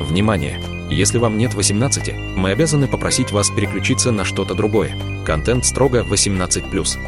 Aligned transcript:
Внимание! 0.00 0.60
Если 0.90 1.18
вам 1.18 1.38
нет 1.38 1.54
18, 1.54 2.36
мы 2.36 2.50
обязаны 2.50 2.88
попросить 2.88 3.30
вас 3.30 3.50
переключиться 3.50 4.10
на 4.10 4.24
что-то 4.24 4.54
другое. 4.54 4.96
Контент 5.24 5.64
строго 5.64 6.02
18+. 6.02 6.98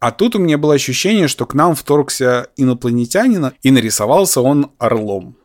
А 0.00 0.10
тут 0.10 0.34
у 0.34 0.40
меня 0.40 0.58
было 0.58 0.74
ощущение, 0.74 1.28
что 1.28 1.46
к 1.46 1.54
нам 1.54 1.76
вторгся 1.76 2.48
инопланетянин, 2.56 3.52
и 3.62 3.70
нарисовался 3.70 4.40
он 4.40 4.72
орлом. 4.78 5.36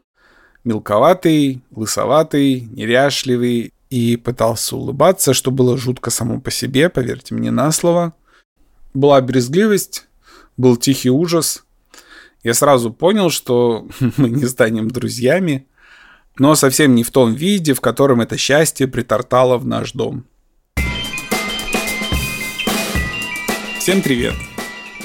Мелковатый, 0.64 1.62
лысоватый, 1.70 2.62
неряшливый, 2.62 3.74
и 3.92 4.18
пытался 4.18 4.76
улыбаться, 4.76 5.34
что 5.34 5.52
было 5.52 5.78
жутко 5.78 6.10
само 6.10 6.42
по 6.42 6.50
себе, 6.50 6.90
поверьте 6.90 7.36
мне 7.36 7.52
на 7.52 7.72
слово. 7.72 8.14
Была 8.96 9.22
брезгливость, 9.22 10.08
был 10.58 10.78
тихий 10.78 11.12
ужас. 11.12 11.64
Я 12.48 12.54
сразу 12.54 12.94
понял, 12.94 13.30
что 13.30 13.90
мы 14.16 14.30
не 14.30 14.46
станем 14.46 14.88
друзьями, 14.88 15.68
но 16.40 16.56
совсем 16.56 16.96
не 16.96 17.04
в 17.04 17.12
том 17.12 17.34
виде, 17.34 17.74
в 17.74 17.82
котором 17.82 18.22
это 18.22 18.38
счастье 18.38 18.88
притортало 18.88 19.58
в 19.58 19.66
наш 19.66 19.92
дом. 19.92 20.24
Всем 23.80 24.02
привет! 24.02 24.34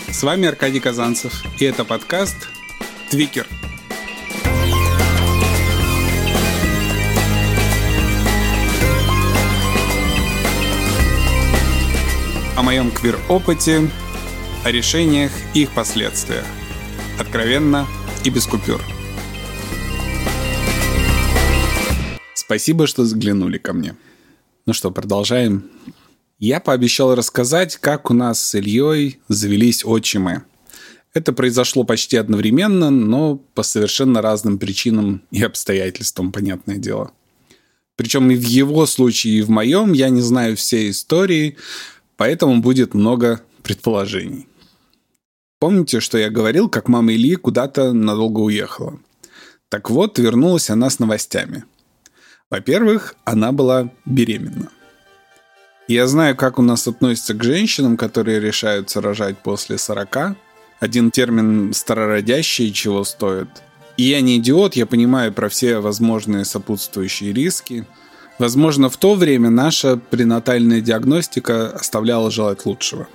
С 0.09 0.23
вами 0.23 0.47
Аркадий 0.47 0.78
Казанцев, 0.78 1.42
и 1.59 1.64
это 1.64 1.84
подкаст 1.84 2.36
«Твикер». 3.10 3.48
О 12.56 12.62
моем 12.62 12.92
квир-опыте, 12.92 13.91
о 14.64 14.70
решениях 14.70 15.33
и 15.55 15.62
их 15.62 15.72
последствиях. 15.72 16.45
Откровенно 17.22 17.86
и 18.24 18.30
без 18.30 18.46
купюр. 18.46 18.82
Спасибо, 22.34 22.88
что 22.88 23.05
заглянули 23.05 23.58
ко 23.58 23.72
мне. 23.72 23.94
Ну 24.66 24.72
что, 24.72 24.91
продолжаем. 24.91 25.70
Я 26.41 26.58
пообещал 26.58 27.14
рассказать, 27.14 27.77
как 27.77 28.10
у 28.10 28.14
нас 28.14 28.44
с 28.44 28.56
Ильей 28.56 29.20
завелись 29.28 29.84
отчимы. 29.84 30.42
Это 31.14 31.32
произошло 31.32 31.84
почти 31.84 32.16
одновременно, 32.16 32.91
но 32.91 33.36
по 33.36 33.62
совершенно 33.62 34.20
разным 34.20 34.58
причинам 34.58 35.22
и 35.30 35.44
обстоятельствам, 35.44 36.32
понятное 36.32 36.78
дело. 36.78 37.12
Причем 37.94 38.32
и 38.32 38.34
в 38.34 38.44
его 38.44 38.84
случае, 38.84 39.34
и 39.34 39.42
в 39.42 39.48
моем 39.48 39.92
я 39.92 40.08
не 40.08 40.22
знаю 40.22 40.56
всей 40.56 40.91
истории, 40.91 41.56
поэтому 42.16 42.60
будет 42.60 42.94
много 42.94 43.42
предположений. 43.62 44.48
Помните, 45.62 46.00
что 46.00 46.18
я 46.18 46.28
говорил, 46.28 46.68
как 46.68 46.88
мама 46.88 47.12
Ильи 47.12 47.36
куда-то 47.36 47.92
надолго 47.92 48.41
уехала? 48.41 48.98
Так 49.69 49.91
вот, 49.91 50.19
вернулась 50.19 50.70
она 50.70 50.91
с 50.91 50.98
новостями. 50.98 51.62
Во-первых, 52.50 53.14
она 53.24 53.52
была 53.52 53.88
беременна. 54.04 54.70
Я 55.86 56.08
знаю, 56.08 56.34
как 56.34 56.58
у 56.58 56.62
нас 56.62 56.88
относятся 56.88 57.34
к 57.34 57.44
женщинам, 57.44 57.96
которые 57.96 58.41
решаются 58.41 59.00
рожать 59.00 59.38
после 59.38 59.78
40. 59.78 60.36
Один 60.80 61.12
термин 61.12 61.72
«старородящие» 61.72 62.72
чего 62.72 63.04
стоит. 63.04 63.62
И 63.97 64.02
я 64.02 64.20
не 64.20 64.38
идиот, 64.38 64.74
я 64.74 64.84
понимаю 64.84 65.32
про 65.32 65.48
все 65.48 65.78
возможные 65.78 66.44
сопутствующие 66.44 67.32
риски– 67.32 67.86
Возможно, 68.38 68.88
в 68.88 68.97
то 68.97 69.14
время 69.14 69.50
наша 69.50 69.97
пренатальная 69.97 70.80
диагностика 70.80 71.69
оставляла 71.69 72.30
желать 72.30 72.66
лучшего. 72.66 73.06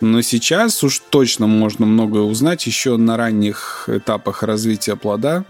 Но 0.00 0.20
сейчас 0.20 0.84
уж 0.84 1.00
точно 1.10 1.46
можно 1.46 1.86
многое 1.86 2.22
узнать 2.22 2.66
еще 2.66 2.96
на 2.96 3.16
ранних 3.16 3.88
этапах 3.88 4.42
развития 4.42 4.96
плода 4.96 5.44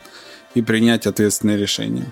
и 0.55 0.63
принять 0.63 1.07
ответственное 1.07 1.57
решение. 1.57 2.07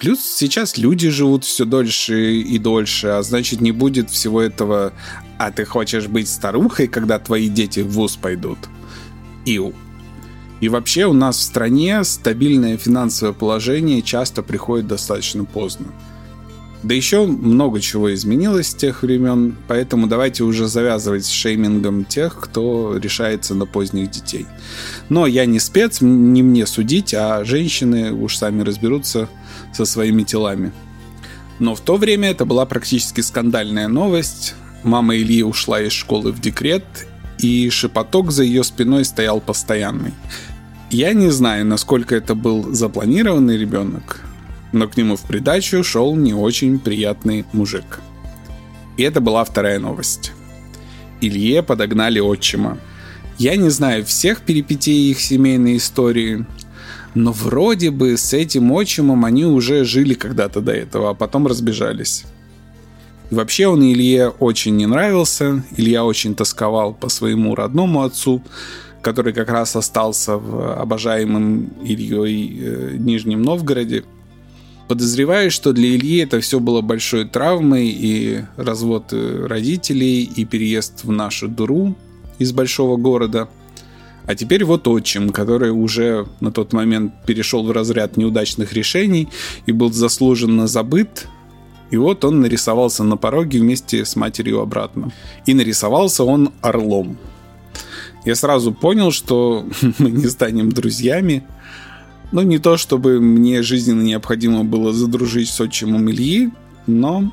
Плюс 0.00 0.20
сейчас 0.20 0.78
люди 0.78 1.10
живут 1.10 1.44
все 1.44 1.64
дольше 1.64 2.36
и 2.36 2.58
дольше, 2.58 3.08
а 3.08 3.22
значит 3.22 3.60
не 3.60 3.70
будет 3.70 4.10
всего 4.10 4.40
этого 4.40 4.92
«а 5.38 5.50
ты 5.50 5.64
хочешь 5.64 6.06
быть 6.06 6.28
старухой, 6.28 6.88
когда 6.88 7.18
твои 7.18 7.48
дети 7.48 7.80
в 7.80 7.90
ВУЗ 7.90 8.16
пойдут?» 8.16 8.58
Иу. 9.44 9.74
И 10.60 10.68
вообще 10.68 11.06
у 11.06 11.12
нас 11.12 11.36
в 11.36 11.42
стране 11.42 12.02
стабильное 12.04 12.76
финансовое 12.76 13.32
положение 13.32 14.02
часто 14.02 14.42
приходит 14.42 14.86
достаточно 14.86 15.44
поздно. 15.44 15.88
Да 16.82 16.94
еще 16.94 17.26
много 17.26 17.78
чего 17.80 18.12
изменилось 18.14 18.68
с 18.68 18.74
тех 18.74 19.02
времен, 19.02 19.54
поэтому 19.68 20.06
давайте 20.06 20.44
уже 20.44 20.66
завязывать 20.66 21.26
с 21.26 21.30
шеймингом 21.30 22.06
тех, 22.06 22.38
кто 22.40 22.96
решается 22.96 23.54
на 23.54 23.66
поздних 23.66 24.10
детей. 24.10 24.46
Но 25.10 25.26
я 25.26 25.44
не 25.44 25.60
спец, 25.60 26.00
не 26.00 26.42
мне 26.42 26.66
судить, 26.66 27.12
а 27.12 27.44
женщины 27.44 28.12
уж 28.12 28.38
сами 28.38 28.62
разберутся 28.62 29.28
со 29.74 29.84
своими 29.84 30.22
телами. 30.22 30.72
Но 31.58 31.74
в 31.74 31.80
то 31.80 31.96
время 31.96 32.30
это 32.30 32.46
была 32.46 32.64
практически 32.64 33.20
скандальная 33.20 33.86
новость. 33.86 34.54
Мама 34.82 35.14
Ильи 35.16 35.42
ушла 35.42 35.82
из 35.82 35.92
школы 35.92 36.32
в 36.32 36.40
декрет, 36.40 36.84
и 37.38 37.68
шепоток 37.68 38.30
за 38.30 38.44
ее 38.44 38.64
спиной 38.64 39.04
стоял 39.04 39.42
постоянный. 39.42 40.14
Я 40.90 41.12
не 41.12 41.30
знаю, 41.30 41.66
насколько 41.66 42.16
это 42.16 42.34
был 42.34 42.72
запланированный 42.72 43.58
ребенок, 43.58 44.22
но 44.72 44.88
к 44.88 44.96
нему 44.96 45.16
в 45.16 45.22
придачу 45.22 45.82
шел 45.84 46.14
не 46.14 46.34
очень 46.34 46.78
приятный 46.78 47.44
мужик. 47.52 48.00
И 48.96 49.02
это 49.02 49.20
была 49.20 49.44
вторая 49.44 49.78
новость. 49.78 50.32
Илье 51.20 51.62
подогнали 51.62 52.18
отчима. 52.18 52.78
Я 53.38 53.56
не 53.56 53.70
знаю 53.70 54.04
всех 54.04 54.42
перипетий 54.42 55.10
их 55.10 55.20
семейной 55.20 55.78
истории, 55.78 56.44
но 57.14 57.32
вроде 57.32 57.90
бы 57.90 58.16
с 58.16 58.32
этим 58.32 58.70
отчимом 58.72 59.24
они 59.24 59.44
уже 59.44 59.84
жили 59.84 60.14
когда-то 60.14 60.60
до 60.60 60.72
этого, 60.72 61.10
а 61.10 61.14
потом 61.14 61.46
разбежались. 61.46 62.24
И 63.30 63.34
вообще 63.34 63.66
он 63.68 63.82
Илье 63.82 64.28
очень 64.28 64.76
не 64.76 64.86
нравился, 64.86 65.62
Илья 65.76 66.04
очень 66.04 66.34
тосковал 66.34 66.92
по 66.94 67.08
своему 67.08 67.54
родному 67.54 68.02
отцу, 68.02 68.42
который 69.02 69.32
как 69.32 69.48
раз 69.48 69.76
остался 69.76 70.36
в 70.36 70.78
обожаемом 70.80 71.70
Ильей 71.82 72.58
э, 72.60 72.96
Нижнем 72.98 73.42
Новгороде. 73.42 74.04
Подозреваю, 74.90 75.52
что 75.52 75.72
для 75.72 75.94
Ильи 75.94 76.16
это 76.16 76.40
все 76.40 76.58
было 76.58 76.80
большой 76.80 77.24
травмой, 77.24 77.90
и 77.90 78.42
развод 78.56 79.12
э, 79.12 79.46
родителей, 79.46 80.24
и 80.24 80.44
переезд 80.44 81.04
в 81.04 81.12
нашу 81.12 81.46
дуру 81.46 81.94
из 82.40 82.50
большого 82.50 82.96
города. 82.96 83.48
А 84.26 84.34
теперь 84.34 84.64
вот 84.64 84.88
отчим, 84.88 85.30
который 85.30 85.70
уже 85.70 86.26
на 86.40 86.50
тот 86.50 86.72
момент 86.72 87.14
перешел 87.24 87.62
в 87.64 87.70
разряд 87.70 88.16
неудачных 88.16 88.72
решений 88.72 89.28
и 89.64 89.70
был 89.70 89.92
заслуженно 89.92 90.66
забыт, 90.66 91.28
и 91.92 91.96
вот 91.96 92.24
он 92.24 92.40
нарисовался 92.40 93.04
на 93.04 93.16
пороге 93.16 93.60
вместе 93.60 94.04
с 94.04 94.16
матерью 94.16 94.58
обратно. 94.58 95.12
И 95.46 95.54
нарисовался 95.54 96.24
он 96.24 96.50
орлом 96.62 97.16
я 98.24 98.34
сразу 98.34 98.72
понял, 98.72 99.10
что 99.10 99.64
мы 99.98 100.10
не 100.10 100.26
станем 100.28 100.70
друзьями. 100.70 101.44
Ну, 102.32 102.42
не 102.42 102.58
то, 102.58 102.76
чтобы 102.76 103.20
мне 103.20 103.62
жизненно 103.62 104.02
необходимо 104.02 104.64
было 104.64 104.92
задружить 104.92 105.48
с 105.48 105.60
отчимом 105.60 106.10
Ильи, 106.10 106.50
но 106.86 107.32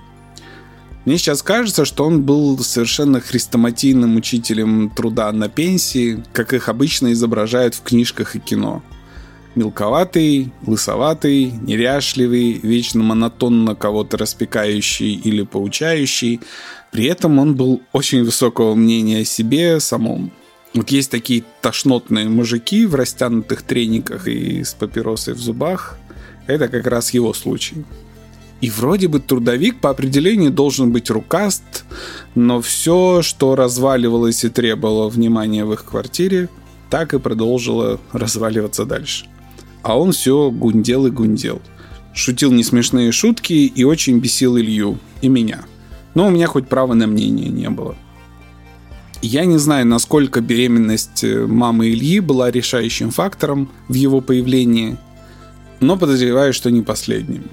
мне 1.05 1.17
сейчас 1.17 1.41
кажется, 1.41 1.85
что 1.85 2.05
он 2.05 2.23
был 2.23 2.59
совершенно 2.59 3.21
хрестоматийным 3.21 4.17
учителем 4.17 4.89
труда 4.89 5.31
на 5.31 5.49
пенсии, 5.49 6.23
как 6.33 6.51
их 6.53 6.67
обычно 6.67 7.13
изображают 7.13 7.75
в 7.75 7.83
книжках 7.83 8.35
и 8.35 8.39
кино. 8.39 8.83
Мелковатый, 9.55 10.51
лысоватый, 10.65 11.45
неряшливый, 11.45 12.59
вечно 12.61 13.03
монотонно 13.03 13.73
кого-то 13.73 14.17
распекающий 14.17 15.13
или 15.13 15.43
поучающий. 15.43 16.41
При 16.91 17.05
этом 17.05 17.39
он 17.39 17.55
был 17.55 17.81
очень 17.93 18.23
высокого 18.23 18.75
мнения 18.75 19.21
о 19.21 19.25
себе 19.25 19.79
самом. 19.79 20.31
Вот 20.77 20.91
есть 20.91 21.09
такие 21.09 21.43
тошнотные 21.63 22.29
мужики 22.29 22.85
в 22.85 22.93
растянутых 22.93 23.63
трениках 23.63 24.27
и 24.27 24.63
с 24.63 24.75
папиросой 24.75 25.33
в 25.33 25.39
зубах. 25.39 25.97
Это 26.45 26.67
как 26.67 26.85
раз 26.85 27.15
его 27.15 27.33
случай. 27.33 27.83
И 28.61 28.69
вроде 28.69 29.07
бы 29.07 29.19
трудовик 29.19 29.79
по 29.81 29.89
определению 29.89 30.51
должен 30.51 30.91
быть 30.91 31.09
рукаст, 31.09 31.83
но 32.35 32.61
все, 32.61 33.23
что 33.23 33.55
разваливалось 33.55 34.43
и 34.43 34.49
требовало 34.49 35.09
внимания 35.09 35.65
в 35.65 35.73
их 35.73 35.83
квартире, 35.83 36.47
так 36.91 37.15
и 37.15 37.19
продолжило 37.19 37.99
разваливаться 38.11 38.85
дальше. 38.85 39.25
А 39.81 39.99
он 39.99 40.11
все 40.11 40.51
гундел 40.51 41.07
и 41.07 41.09
гундел. 41.09 41.59
Шутил 42.13 42.51
несмешные 42.51 43.11
шутки 43.11 43.53
и 43.53 43.83
очень 43.83 44.19
бесил 44.19 44.59
Илью 44.59 44.99
и 45.23 45.27
меня. 45.27 45.65
Но 46.13 46.27
у 46.27 46.29
меня 46.29 46.45
хоть 46.45 46.69
права 46.69 46.93
на 46.93 47.07
мнение 47.07 47.49
не 47.49 47.71
было. 47.71 47.95
Я 49.21 49.45
не 49.45 49.57
знаю, 49.57 49.85
насколько 49.87 50.41
беременность 50.41 51.23
э, 51.23 51.45
мамы 51.47 51.89
Ильи 51.89 52.19
была 52.19 52.51
решающим 52.51 53.09
фактором 53.11 53.69
в 53.87 53.93
его 53.95 54.21
появлении, 54.21 54.97
но 55.79 55.97
подозреваю, 55.97 56.53
что 56.53 56.69
не 56.69 56.81
последним. 56.81 57.43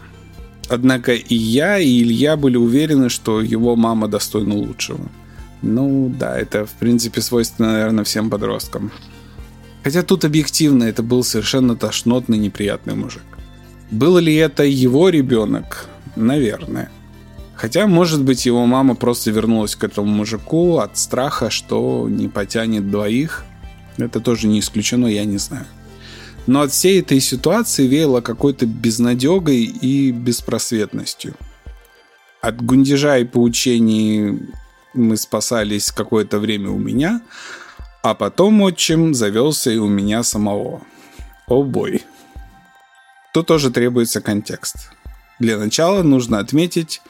Однако 0.68 1.12
и 1.12 1.34
я, 1.34 1.78
и 1.78 2.02
Илья 2.02 2.36
были 2.36 2.56
уверены, 2.56 3.08
что 3.08 3.40
его 3.40 3.76
мама 3.76 4.08
достойна 4.08 4.54
лучшего. 4.54 5.00
Ну 5.62 6.14
да, 6.18 6.38
это 6.38 6.66
в 6.66 6.72
принципе 6.72 7.20
свойственно, 7.20 7.72
наверное, 7.72 8.04
всем 8.04 8.28
подросткам. 8.28 8.92
Хотя 9.82 10.02
тут 10.02 10.24
объективно 10.24 10.84
это 10.84 11.02
был 11.02 11.24
совершенно 11.24 11.76
тошнотный, 11.76 12.38
неприятный 12.38 12.94
мужик. 12.94 13.22
Был 13.90 14.18
ли 14.18 14.34
это 14.34 14.64
его 14.64 15.08
ребенок? 15.08 15.88
Наверное. 16.16 16.90
Хотя, 17.64 17.86
может 17.86 18.22
быть, 18.22 18.44
его 18.44 18.66
мама 18.66 18.94
просто 18.94 19.30
вернулась 19.30 19.74
к 19.74 19.84
этому 19.84 20.06
мужику 20.06 20.80
от 20.80 20.98
страха, 20.98 21.48
что 21.48 22.06
не 22.10 22.28
потянет 22.28 22.90
двоих. 22.90 23.46
Это 23.96 24.20
тоже 24.20 24.48
не 24.48 24.60
исключено, 24.60 25.06
я 25.06 25.24
не 25.24 25.38
знаю. 25.38 25.64
Но 26.46 26.60
от 26.60 26.72
всей 26.72 27.00
этой 27.00 27.20
ситуации 27.20 27.86
веяло 27.86 28.20
какой-то 28.20 28.66
безнадегой 28.66 29.62
и 29.62 30.10
беспросветностью. 30.10 31.36
От 32.42 32.62
гундежа 32.62 33.16
и 33.16 33.24
поучений 33.24 34.40
мы 34.92 35.16
спасались 35.16 35.90
какое-то 35.90 36.40
время 36.40 36.68
у 36.68 36.78
меня, 36.78 37.22
а 38.02 38.12
потом 38.12 38.60
отчим 38.60 39.14
завелся 39.14 39.70
и 39.70 39.78
у 39.78 39.88
меня 39.88 40.22
самого. 40.22 40.82
О 41.46 41.62
бой. 41.62 42.02
Тут 43.32 43.46
тоже 43.46 43.70
требуется 43.70 44.20
контекст. 44.20 44.90
Для 45.38 45.56
начала 45.56 46.02
нужно 46.02 46.40
отметить, 46.40 47.00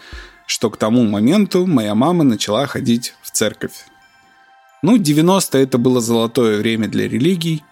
что 0.46 0.70
к 0.70 0.76
тому 0.76 1.04
моменту 1.04 1.66
моя 1.66 1.94
мама 1.94 2.24
начала 2.24 2.66
ходить 2.66 3.14
в 3.22 3.30
церковь. 3.30 3.86
Ну, 4.82 4.98
90 4.98 5.58
это 5.58 5.78
было 5.78 6.00
золотое 6.00 6.58
время 6.58 6.88
для 6.88 7.08
религий. 7.08 7.64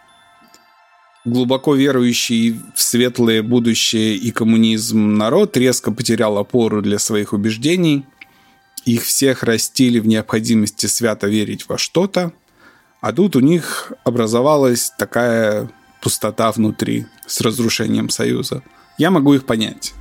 Глубоко 1.24 1.74
верующий 1.74 2.58
в 2.74 2.80
светлое 2.80 3.42
будущее 3.42 4.16
и 4.16 4.30
коммунизм 4.30 5.14
народ 5.18 5.56
резко 5.56 5.92
потерял 5.92 6.38
опору 6.38 6.82
для 6.82 6.98
своих 6.98 7.32
убеждений. 7.32 8.06
Их 8.84 9.02
всех 9.02 9.42
растили 9.42 10.00
в 10.00 10.06
необходимости 10.06 10.86
свято 10.86 11.28
верить 11.28 11.68
во 11.68 11.78
что-то. 11.78 12.32
А 13.00 13.12
тут 13.12 13.36
у 13.36 13.40
них 13.40 13.92
образовалась 14.04 14.90
такая 14.96 15.70
пустота 16.00 16.50
внутри 16.50 17.06
с 17.26 17.40
разрушением 17.40 18.08
союза. 18.08 18.62
Я 18.98 19.10
могу 19.10 19.34
их 19.34 19.44
понять. 19.44 19.92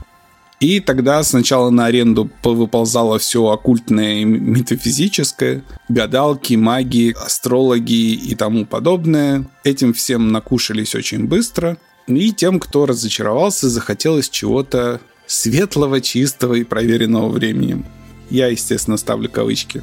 И 0.61 0.79
тогда 0.79 1.23
сначала 1.23 1.71
на 1.71 1.87
аренду 1.87 2.29
выползало 2.43 3.17
все 3.17 3.47
оккультное 3.47 4.21
и 4.21 4.25
метафизическое, 4.25 5.63
гадалки, 5.89 6.53
маги, 6.53 7.15
астрологи 7.19 8.13
и 8.13 8.35
тому 8.35 8.67
подобное. 8.67 9.49
Этим 9.63 9.91
всем 9.91 10.31
накушались 10.31 10.93
очень 10.93 11.25
быстро. 11.25 11.77
И 12.05 12.31
тем, 12.31 12.59
кто 12.59 12.85
разочаровался, 12.85 13.69
захотелось 13.69 14.29
чего-то 14.29 15.01
светлого, 15.25 15.99
чистого 15.99 16.53
и 16.53 16.63
проверенного 16.63 17.29
временем. 17.29 17.83
Я, 18.29 18.47
естественно, 18.47 18.97
ставлю 18.97 19.29
кавычки. 19.29 19.81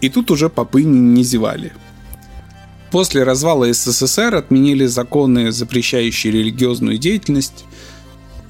И 0.00 0.08
тут 0.08 0.30
уже 0.30 0.48
попы 0.48 0.84
не 0.84 1.24
зевали. 1.24 1.72
После 2.92 3.24
развала 3.24 3.72
СССР 3.72 4.36
отменили 4.36 4.86
законы, 4.86 5.50
запрещающие 5.50 6.32
религиозную 6.32 6.98
деятельность, 6.98 7.64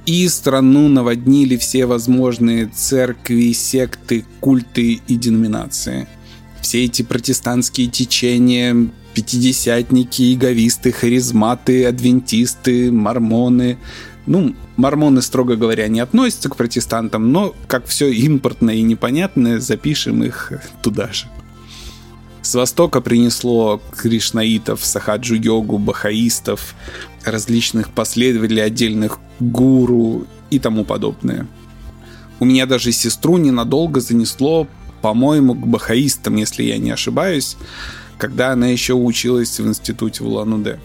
и 0.07 0.29
страну 0.29 0.89
наводнили 0.89 1.57
все 1.57 1.87
возможные 1.87 2.67
церкви, 2.67 3.53
секты, 3.53 4.25
культы 4.41 5.01
и 5.07 5.17
деноминации. 5.17 6.07
Все 6.61 6.85
эти 6.85 7.03
протестантские 7.03 7.89
течения, 7.89 8.89
пятидесятники, 9.15 10.35
иговисты, 10.35 10.93
харизматы, 10.93 11.87
адвентисты, 11.87 12.91
мормоны. 12.91 13.79
Ну, 14.27 14.55
мормоны, 14.77 15.23
строго 15.23 15.57
говоря, 15.57 15.89
не 15.89 16.01
относятся 16.01 16.49
к 16.49 16.57
протестантам, 16.57 17.31
но, 17.33 17.55
как 17.67 17.87
все 17.87 18.11
импортное 18.11 18.75
и 18.77 18.83
непонятное, 18.83 19.61
запишем 19.61 20.25
их 20.25 20.53
туда 20.83 21.13
же. 21.13 21.27
С 22.45 22.55
Востока 22.55 23.01
принесло 23.01 23.81
кришнаитов, 23.97 24.85
сахаджу-йогу, 24.85 25.79
бахаистов, 25.79 26.75
различных 27.25 27.89
последователей 27.89 28.63
отдельных 28.63 29.19
гуру 29.41 30.27
и 30.51 30.59
тому 30.59 30.85
подобное. 30.85 31.49
У 32.41 32.45
меня 32.45 32.67
даже 32.67 32.93
сестру 32.93 33.39
ненадолго 33.39 34.03
занесло, 34.03 34.69
по-моему, 35.01 35.55
к 35.55 35.67
бахаистам, 35.67 36.37
если 36.37 36.65
я 36.65 36.77
не 36.77 36.91
ошибаюсь, 36.91 37.57
когда 38.19 38.53
она 38.53 38.67
еще 38.67 38.93
училась 38.93 39.59
в 39.59 39.67
институте 39.67 40.23
в 40.23 40.27
Улан-Удэ. 40.27 40.79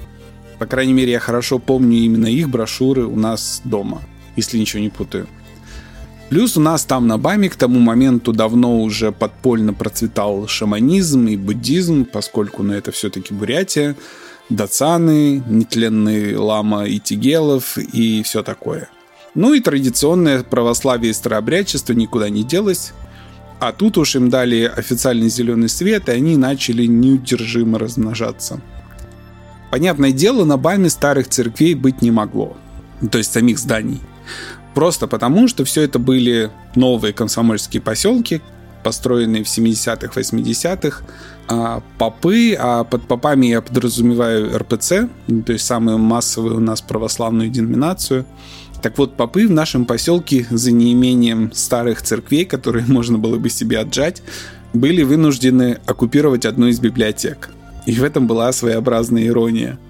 По 0.60 0.66
крайней 0.66 0.94
мере, 0.94 1.12
я 1.12 1.20
хорошо 1.20 1.60
помню 1.60 1.98
именно 1.98 2.28
их 2.28 2.48
брошюры 2.48 3.06
у 3.06 3.18
нас 3.18 3.60
дома, 3.66 4.02
если 4.38 4.58
ничего 4.58 4.82
не 4.82 4.90
путаю. 4.90 5.28
Плюс 6.30 6.58
у 6.58 6.62
нас 6.62 6.86
там 6.86 7.08
на 7.08 7.18
Баме 7.18 7.50
к 7.50 7.56
тому 7.56 7.80
моменту 7.80 8.34
давно 8.34 8.81
уже 8.81 9.12
подпольно 9.12 9.74
процветал 9.74 10.48
шаманизм 10.48 11.28
и 11.28 11.36
буддизм, 11.36 12.06
поскольку 12.06 12.62
ну, 12.62 12.74
это 12.74 12.92
все-таки 12.92 13.34
Бурятия, 13.34 13.96
дацаны, 14.50 15.44
нетленный 15.48 16.36
лама 16.36 16.86
и 16.86 17.00
тигелов 17.00 17.80
и 17.80 18.22
все 18.22 18.44
такое. 18.44 18.90
Ну 19.34 19.56
и 19.56 19.60
традиционное 19.60 20.44
православие 20.44 21.12
и 21.12 21.14
старообрядчество 21.14 21.94
никуда 21.94 22.30
не 22.30 22.44
делось. 22.44 22.94
А 23.60 23.72
тут 23.72 23.98
уж 23.98 24.16
им 24.16 24.30
дали 24.30 24.72
официальный 24.74 25.30
зеленый 25.30 25.68
свет, 25.68 26.10
и 26.10 26.12
они 26.12 26.38
начали 26.38 26.86
неудержимо 26.86 27.80
размножаться. 27.80 28.62
Понятное 29.72 30.12
дело, 30.12 30.46
на 30.46 30.58
Баме 30.58 30.90
старых 30.90 31.28
церквей 31.28 31.74
быть 31.74 32.02
не 32.02 32.12
могло. 32.12 32.56
То 33.12 33.18
есть 33.18 33.32
самих 33.32 33.58
зданий. 33.60 34.00
Просто 34.80 35.08
потому, 35.08 35.50
что 35.50 35.66
все 35.66 35.81
это 35.81 36.00
были 36.00 36.52
новые 36.74 37.12
комсомольские 37.12 37.81
поселки, 37.81 38.42
построенные 38.81 39.44
в 39.44 39.48
70-х, 39.48 40.18
80-х, 40.18 41.04
а 41.50 41.84
попы, 41.98 42.54
а 42.58 42.86
под 42.86 43.06
попами 43.06 43.48
я 43.48 43.62
подразумеваю 43.62 44.58
РПЦ, 44.58 45.10
то 45.46 45.52
есть 45.52 45.66
самую 45.66 45.98
массовую 45.98 46.56
у 46.56 46.60
нас 46.62 46.80
православную 46.80 47.50
деноминацию. 47.50 48.26
Так 48.81 48.98
вот, 48.98 49.18
попы 49.18 49.50
в 49.50 49.52
нашем 49.52 49.84
поселке 49.84 50.48
за 50.50 50.72
неимением 50.72 51.52
старых 51.52 52.02
церквей, 52.02 52.46
которые 52.46 52.86
можно 52.88 53.18
было 53.18 53.38
бы 53.38 53.50
себе 53.50 53.80
отжать, 53.80 54.24
были 54.72 55.04
вынуждены 55.04 55.80
оккупировать 55.88 56.46
одну 56.46 56.68
из 56.68 56.80
библиотек. 56.80 57.50
И 57.86 57.92
в 57.92 58.04
этом 58.06 58.28
была 58.28 58.54
своеобразная 58.54 59.28
ирония– 59.28 59.78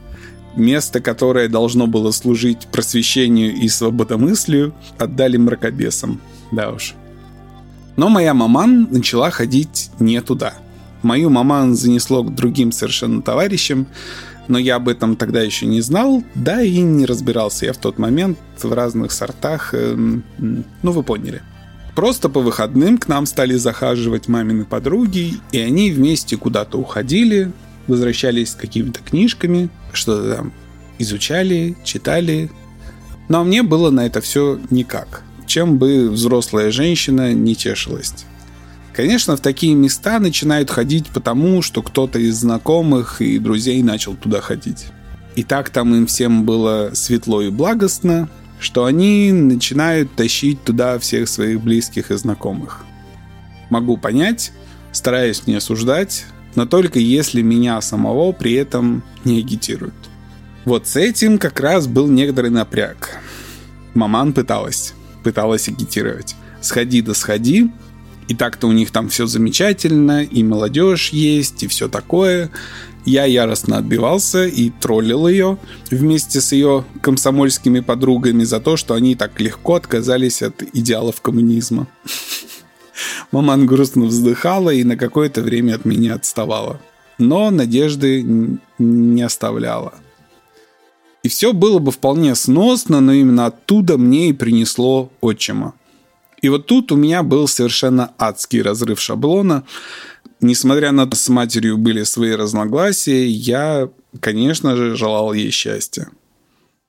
Место, 0.59 0.99
которое 0.99 1.47
должно 1.47 1.87
было 1.87 2.11
служить 2.11 2.67
просвещению 2.69 3.55
и 3.55 3.69
свободомыслию, 3.69 4.73
отдали 4.97 5.37
мракобесам. 5.37 6.19
Да 6.51 6.71
уж. 6.71 6.95
Но 7.95 8.09
моя 8.09 8.33
маман 8.33 8.89
начала 8.91 9.31
ходить 9.31 9.89
не 9.99 10.21
туда. 10.21 10.55
Мою 11.01 11.29
маман 11.29 11.75
занесло 11.75 12.23
к 12.23 12.35
другим 12.35 12.73
совершенно 12.73 13.21
товарищам, 13.21 13.87
но 14.49 14.57
я 14.57 14.75
об 14.75 14.89
этом 14.89 15.15
тогда 15.15 15.41
еще 15.41 15.65
не 15.65 15.79
знал, 15.79 16.23
да 16.35 16.61
и 16.61 16.79
не 16.79 17.05
разбирался 17.05 17.67
я 17.67 17.71
в 17.71 17.77
тот 17.77 17.97
момент 17.97 18.37
в 18.61 18.73
разных 18.73 19.13
сортах, 19.13 19.73
эм, 19.73 20.25
ну 20.37 20.91
вы 20.91 21.03
поняли. 21.03 21.41
Просто 21.95 22.27
по 22.27 22.41
выходным 22.41 22.97
к 22.97 23.07
нам 23.07 23.25
стали 23.25 23.53
захаживать 23.55 24.27
мамины 24.27 24.65
подруги, 24.65 25.35
и 25.53 25.59
они 25.59 25.91
вместе 25.91 26.35
куда-то 26.35 26.77
уходили, 26.77 27.53
возвращались 27.87 28.51
с 28.51 28.55
какими-то 28.55 28.99
книжками, 28.99 29.69
что-то 29.93 30.35
там 30.35 30.53
изучали, 30.97 31.75
читали. 31.83 32.49
Но 33.27 33.43
мне 33.43 33.63
было 33.63 33.89
на 33.89 34.05
это 34.05 34.21
все 34.21 34.59
никак. 34.69 35.23
Чем 35.45 35.77
бы 35.77 36.09
взрослая 36.09 36.71
женщина 36.71 37.33
не 37.33 37.55
тешилась. 37.55 38.13
Конечно, 38.93 39.37
в 39.37 39.39
такие 39.39 39.75
места 39.75 40.19
начинают 40.19 40.69
ходить 40.69 41.07
потому, 41.07 41.61
что 41.61 41.81
кто-то 41.81 42.19
из 42.19 42.35
знакомых 42.35 43.21
и 43.21 43.39
друзей 43.39 43.81
начал 43.81 44.15
туда 44.15 44.41
ходить. 44.41 44.87
И 45.35 45.43
так 45.43 45.69
там 45.69 45.95
им 45.95 46.05
всем 46.05 46.43
было 46.43 46.91
светло 46.93 47.41
и 47.41 47.49
благостно, 47.49 48.29
что 48.59 48.85
они 48.85 49.31
начинают 49.31 50.13
тащить 50.15 50.63
туда 50.63 50.99
всех 50.99 51.29
своих 51.29 51.61
близких 51.61 52.11
и 52.11 52.17
знакомых. 52.17 52.83
Могу 53.69 53.95
понять, 53.95 54.51
стараюсь 54.91 55.47
не 55.47 55.55
осуждать, 55.55 56.25
но 56.59 56.65
только 56.65 56.99
если 56.99 57.41
меня 57.41 57.79
самого 57.79 58.33
при 58.33 58.51
этом 58.51 59.01
не 59.23 59.39
агитируют. 59.39 59.93
Вот 60.65 60.87
с 60.87 60.97
этим 60.97 61.37
как 61.37 61.61
раз 61.61 61.87
был 61.87 62.09
некоторый 62.09 62.51
напряг. 62.51 63.11
Маман 63.93 64.33
пыталась, 64.33 64.93
пыталась 65.23 65.69
агитировать. 65.69 66.35
Сходи 66.59 67.01
да 67.01 67.13
сходи, 67.13 67.71
и 68.27 68.35
так-то 68.35 68.67
у 68.67 68.73
них 68.73 68.91
там 68.91 69.07
все 69.07 69.25
замечательно, 69.25 70.21
и 70.21 70.43
молодежь 70.43 71.11
есть, 71.11 71.63
и 71.63 71.69
все 71.69 71.87
такое. 71.87 72.51
Я 73.05 73.23
яростно 73.23 73.77
отбивался 73.77 74.45
и 74.45 74.69
троллил 74.69 75.29
ее 75.29 75.57
вместе 75.89 76.41
с 76.41 76.51
ее 76.51 76.83
комсомольскими 77.01 77.79
подругами 77.79 78.43
за 78.43 78.59
то, 78.59 78.75
что 78.75 78.95
они 78.95 79.15
так 79.15 79.39
легко 79.39 79.75
отказались 79.75 80.41
от 80.41 80.61
идеалов 80.73 81.21
коммунизма. 81.21 81.87
Маман 83.31 83.65
грустно 83.65 84.05
вздыхала 84.05 84.69
и 84.69 84.83
на 84.83 84.97
какое-то 84.97 85.41
время 85.41 85.75
от 85.75 85.85
меня 85.85 86.15
отставала. 86.15 86.79
Но 87.17 87.49
надежды 87.51 88.23
не 88.77 89.21
оставляла. 89.21 89.93
И 91.23 91.27
все 91.27 91.51
было 91.51 91.79
бы 91.79 91.91
вполне 91.91 92.33
сносно, 92.35 93.01
но 93.01 93.11
именно 93.11 93.47
оттуда 93.47 93.97
мне 93.97 94.29
и 94.29 94.33
принесло 94.33 95.11
отчима. 95.19 95.73
И 96.41 96.47
вот 96.47 96.67
тут 96.67 96.91
у 96.91 96.95
меня 96.95 97.23
был 97.23 97.47
совершенно 97.47 98.13
адский 98.17 98.61
разрыв 98.61 99.01
шаблона. 99.01 99.65
Несмотря 100.39 100.93
на 100.93 101.05
то, 101.05 101.17
с 101.17 101.27
матерью 101.27 101.77
были 101.77 102.03
свои 102.03 102.31
разногласия, 102.31 103.27
я 103.27 103.89
конечно 104.19 104.75
же, 104.75 104.95
желал 104.95 105.33
ей 105.33 105.51
счастья. 105.51 106.09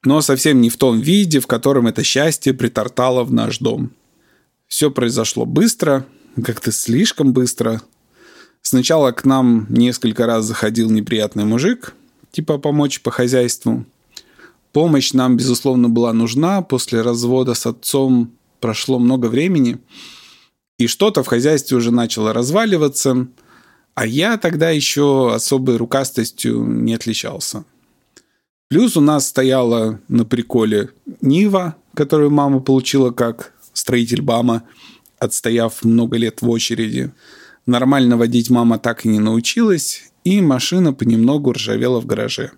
Но 0.05 0.21
совсем 0.21 0.61
не 0.61 0.71
в 0.71 0.76
том 0.76 1.00
виде, 1.00 1.40
в 1.40 1.47
котором 1.47 1.87
это 1.87 2.02
счастье 2.02 2.55
притортало 2.55 3.25
в 3.25 3.33
наш 3.33 3.59
дом. 3.59 3.90
Все 4.71 4.89
произошло 4.91 5.45
быстро, 5.47 6.07
как-то 6.43 6.71
слишком 6.71 7.33
быстро. 7.33 7.83
Сначала 8.62 9.11
к 9.11 9.25
нам 9.25 9.67
несколько 9.69 10.27
раз 10.27 10.45
заходил 10.45 10.89
неприятный 10.91 11.45
мужик, 11.45 11.93
типа 12.31 12.57
помочь 12.57 13.00
по 13.00 13.11
хозяйству. 13.11 13.85
Помощь 14.73 15.12
нам, 15.12 15.37
безусловно, 15.37 15.89
была 15.89 16.12
нужна. 16.12 16.62
После 16.62 17.00
развода 17.03 17.55
с 17.55 17.67
отцом 17.67 18.31
прошло 18.61 19.00
много 19.00 19.27
времени, 19.27 19.79
и 20.79 20.87
что-то 20.87 21.25
в 21.25 21.27
хозяйстве 21.27 21.77
уже 21.77 21.91
начало 21.91 22.33
разваливаться, 22.33 23.27
а 23.97 24.07
я 24.07 24.39
тогда 24.39 24.71
еще 24.71 25.35
особой 25.35 25.79
рукастостью 25.79 26.62
не 26.65 26.95
отличался. 26.95 27.65
Плюс 28.69 28.97
у 28.97 29.00
нас 29.00 29.27
стояла 29.27 29.99
на 30.07 30.25
приколе 30.25 30.91
Нива, 31.21 31.75
которую 31.95 32.31
мама 32.31 32.61
получила 32.61 33.11
как 33.11 33.53
строитель 33.73 34.23
БАМа, 34.23 34.62
отстояв 35.19 35.85
много 35.85 36.17
лет 36.17 36.43
в 36.43 36.49
очереди. 36.49 37.11
Нормально 37.67 38.17
водить 38.17 38.50
мама 38.50 38.79
так 38.79 39.05
и 39.05 39.09
не 39.09 39.19
научилась, 39.19 40.11
и 40.25 40.41
машина 40.41 40.93
понемногу 40.93 41.53
ржавела 41.53 42.00
в 42.00 42.07
гараже. 42.07 42.53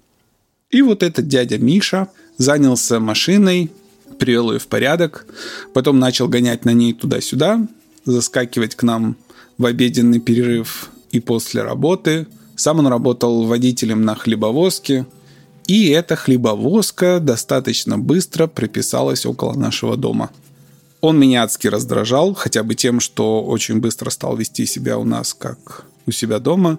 И 0.70 0.80
вот 0.82 1.02
этот 1.02 1.28
дядя 1.28 1.58
Миша 1.58 2.08
занялся 2.38 2.98
машиной, 2.98 3.70
привел 4.18 4.52
ее 4.52 4.58
в 4.58 4.66
порядок, 4.68 5.26
потом 5.74 5.98
начал 5.98 6.28
гонять 6.28 6.64
на 6.64 6.72
ней 6.72 6.92
туда-сюда, 6.92 7.66
заскакивать 8.04 8.74
к 8.74 8.82
нам 8.82 9.16
в 9.58 9.66
обеденный 9.66 10.20
перерыв 10.20 10.90
и 11.10 11.20
после 11.20 11.62
работы. 11.62 12.26
Сам 12.56 12.78
он 12.78 12.86
работал 12.86 13.44
водителем 13.44 14.04
на 14.04 14.14
хлебовозке, 14.14 15.06
и 15.66 15.88
эта 15.88 16.16
хлебовозка 16.16 17.20
достаточно 17.20 17.98
быстро 17.98 18.46
приписалась 18.46 19.26
около 19.26 19.54
нашего 19.54 19.96
дома. 19.96 20.30
Он 21.02 21.18
меня 21.18 21.42
адски 21.42 21.66
раздражал, 21.66 22.32
хотя 22.32 22.62
бы 22.62 22.76
тем, 22.76 23.00
что 23.00 23.42
очень 23.42 23.80
быстро 23.80 24.08
стал 24.08 24.36
вести 24.36 24.66
себя 24.66 24.98
у 24.98 25.04
нас 25.04 25.34
как 25.34 25.84
у 26.06 26.12
себя 26.12 26.38
дома. 26.38 26.78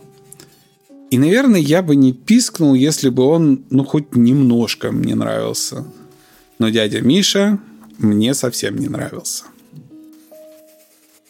И, 1.12 1.18
наверное, 1.18 1.60
я 1.60 1.84
бы 1.84 1.98
не 1.98 2.14
пискнул, 2.14 2.74
если 2.74 3.10
бы 3.10 3.24
он, 3.24 3.66
ну, 3.70 3.84
хоть 3.84 4.16
немножко 4.16 4.94
мне 4.94 5.14
нравился. 5.14 5.86
Но 6.58 6.70
дядя 6.70 7.02
Миша 7.02 7.60
мне 7.98 8.34
совсем 8.34 8.78
не 8.78 8.88
нравился. 8.88 9.44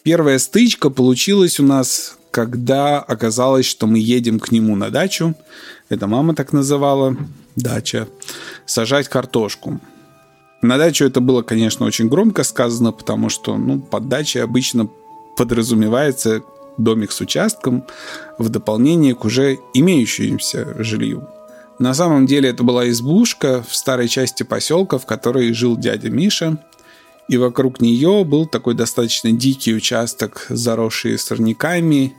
Первая 0.04 0.38
стычка 0.38 0.88
получилась 0.88 1.58
у 1.58 1.64
нас, 1.64 2.16
когда 2.30 3.00
оказалось, 3.00 3.66
что 3.66 3.88
мы 3.88 3.98
едем 3.98 4.38
к 4.38 4.52
нему 4.52 4.76
на 4.76 4.90
дачу. 4.90 5.34
Это 5.88 6.06
мама 6.06 6.36
так 6.36 6.52
называла, 6.52 7.16
дача. 7.56 8.06
Сажать 8.66 9.08
картошку. 9.08 9.80
На 10.64 10.78
дачу 10.78 11.04
это 11.04 11.20
было, 11.20 11.42
конечно, 11.42 11.84
очень 11.84 12.08
громко 12.08 12.42
сказано, 12.42 12.90
потому 12.90 13.28
что, 13.28 13.58
ну, 13.58 13.80
под 13.80 14.08
дачей 14.08 14.42
обычно 14.42 14.88
подразумевается 15.36 16.42
домик 16.78 17.12
с 17.12 17.20
участком 17.20 17.84
в 18.38 18.48
дополнение 18.48 19.14
к 19.14 19.26
уже 19.26 19.58
имеющемуся 19.74 20.82
жилью. 20.82 21.28
На 21.78 21.92
самом 21.92 22.24
деле 22.24 22.48
это 22.48 22.62
была 22.62 22.88
избушка 22.88 23.62
в 23.68 23.76
старой 23.76 24.08
части 24.08 24.42
поселка, 24.42 24.96
в 24.96 25.04
которой 25.04 25.52
жил 25.52 25.76
дядя 25.76 26.08
Миша, 26.08 26.56
и 27.28 27.36
вокруг 27.36 27.82
нее 27.82 28.24
был 28.24 28.46
такой 28.46 28.72
достаточно 28.72 29.32
дикий 29.32 29.74
участок, 29.74 30.46
заросший 30.48 31.18
сорняками 31.18 32.14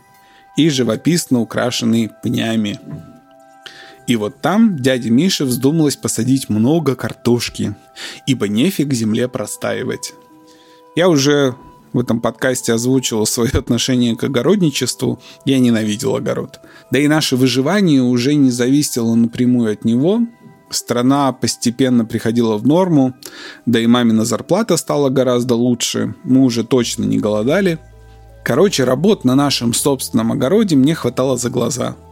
и 0.55 0.69
живописно 0.69 1.39
украшенный 1.39 2.11
пнями. 2.21 2.79
И 4.07 4.15
вот 4.15 4.41
там 4.41 4.77
дяде 4.77 5.09
Мише 5.09 5.45
вздумалось 5.45 5.95
посадить 5.95 6.49
много 6.49 6.95
картошки, 6.95 7.75
ибо 8.27 8.47
нефиг 8.47 8.93
земле 8.93 9.27
простаивать. 9.27 10.13
Я 10.95 11.09
уже 11.09 11.55
в 11.91 11.99
этом 11.99 12.21
подкасте 12.21 12.73
озвучивал 12.73 13.25
свое 13.25 13.51
отношение 13.53 14.15
к 14.15 14.23
огородничеству, 14.23 15.19
я 15.45 15.59
ненавидел 15.59 16.15
огород. 16.15 16.59
Да 16.91 16.99
и 16.99 17.07
наше 17.07 17.35
выживание 17.35 18.01
уже 18.01 18.35
не 18.35 18.51
зависело 18.51 19.15
напрямую 19.15 19.71
от 19.71 19.85
него. 19.85 20.21
Страна 20.69 21.31
постепенно 21.31 22.05
приходила 22.05 22.57
в 22.57 22.67
норму, 22.67 23.13
да 23.65 23.79
и 23.79 23.87
мамина 23.87 24.25
зарплата 24.25 24.77
стала 24.77 25.09
гораздо 25.09 25.55
лучше, 25.55 26.15
мы 26.23 26.41
уже 26.41 26.63
точно 26.63 27.05
не 27.05 27.17
голодали. 27.17 27.79
Короче, 28.43 28.83
работ 28.83 29.23
на 29.23 29.35
нашем 29.35 29.73
собственном 29.73 30.31
огороде 30.31 30.75
мне 30.75 30.93
хватало 30.93 31.37
за 31.37 31.49
глаза– 31.49 31.95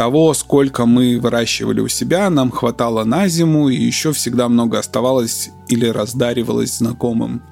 того, 0.00 0.32
сколько 0.32 0.86
мы 0.86 1.20
выращивали 1.20 1.80
у 1.80 1.88
себя, 1.88 2.30
нам 2.30 2.50
хватало 2.50 3.04
на 3.04 3.28
зиму, 3.28 3.68
и 3.68 3.76
еще 3.76 4.14
всегда 4.14 4.48
много 4.48 4.78
оставалось 4.78 5.50
или 5.68 5.84
раздаривалось 5.84 6.78
знакомым. 6.78 7.42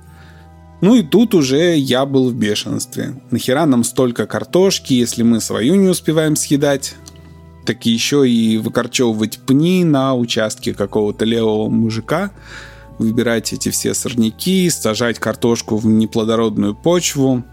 Ну 0.80 0.94
и 0.94 1.02
тут 1.02 1.34
уже 1.34 1.76
я 1.76 2.06
был 2.06 2.30
в 2.30 2.34
бешенстве. 2.34 3.20
Нахера 3.30 3.66
нам 3.66 3.84
столько 3.84 4.26
картошки, 4.26 4.94
если 4.94 5.22
мы 5.24 5.42
свою 5.42 5.74
не 5.74 5.88
успеваем 5.88 6.36
съедать? 6.36 6.94
Так 7.66 7.84
еще 7.84 8.26
и 8.26 8.56
выкорчевывать 8.56 9.40
пни 9.46 9.84
на 9.84 10.14
участке 10.14 10.72
какого-то 10.72 11.26
левого 11.26 11.68
мужика, 11.68 12.30
выбирать 12.98 13.52
эти 13.52 13.68
все 13.68 13.92
сорняки, 13.92 14.70
сажать 14.70 15.18
картошку 15.18 15.76
в 15.76 15.84
неплодородную 15.84 16.74
почву. 16.74 17.44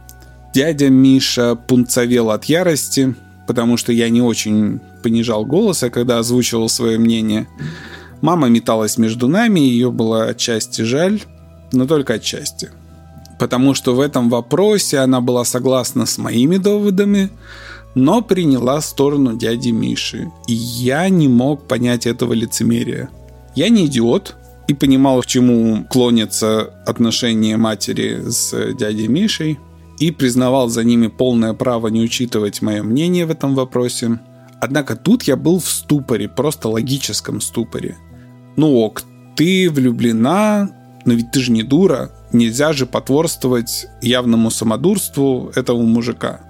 Дядя 0.53 0.87
Миша 0.87 1.55
пунцовел 1.55 2.31
от 2.31 2.45
ярости, 2.45 3.13
потому 3.47 3.77
что 3.77 3.91
я 3.91 4.09
не 4.09 4.21
очень 4.21 4.79
понижал 5.03 5.45
голос, 5.45 5.83
а 5.83 5.89
когда 5.89 6.19
озвучивал 6.19 6.69
свое 6.69 6.97
мнение. 6.97 7.47
Мама 8.21 8.47
металась 8.47 8.97
между 8.97 9.27
нами, 9.27 9.59
ее 9.59 9.91
было 9.91 10.25
отчасти 10.25 10.81
жаль, 10.81 11.21
но 11.71 11.85
только 11.85 12.15
отчасти. 12.15 12.69
Потому 13.37 13.73
что 13.73 13.93
в 13.93 13.99
этом 13.99 14.29
вопросе 14.29 14.99
она 14.99 15.21
была 15.21 15.43
согласна 15.43 16.05
с 16.05 16.17
моими 16.17 16.57
доводами, 16.57 17.29
но 17.93 18.21
приняла 18.21 18.81
сторону 18.81 19.37
дяди 19.37 19.69
Миши. 19.69 20.31
И 20.47 20.53
я 20.53 21.09
не 21.09 21.27
мог 21.27 21.67
понять 21.67 22.05
этого 22.07 22.33
лицемерия. 22.33 23.09
Я 23.55 23.69
не 23.69 23.85
идиот, 23.85 24.35
и 24.67 24.73
понимал, 24.73 25.21
к 25.21 25.27
чему 25.27 25.85
клонятся 25.89 26.73
отношения 26.87 27.55
матери 27.55 28.23
с 28.27 28.73
дядей 28.73 29.07
Мишей– 29.07 29.59
и 29.99 30.11
признавал 30.11 30.69
за 30.69 30.83
ними 30.83 31.07
полное 31.07 31.53
право 31.53 31.87
не 31.87 32.01
учитывать 32.01 32.61
мое 32.61 32.83
мнение 32.83 33.25
в 33.25 33.31
этом 33.31 33.55
вопросе. 33.55 34.19
Однако 34.61 34.95
тут 34.95 35.23
я 35.23 35.35
был 35.35 35.59
в 35.59 35.69
ступоре, 35.69 36.27
просто 36.29 36.69
логическом 36.69 37.41
ступоре. 37.41 37.97
Ну 38.55 38.75
ок, 38.77 39.03
ты 39.35 39.69
влюблена, 39.69 40.69
но 41.05 41.13
ведь 41.13 41.31
ты 41.31 41.39
же 41.39 41.51
не 41.51 41.63
дура. 41.63 42.11
Нельзя 42.31 42.73
же 42.73 42.85
потворствовать 42.85 43.87
явному 44.01 44.49
самодурству 44.49 45.51
этого 45.55 45.81
мужика. 45.81 46.41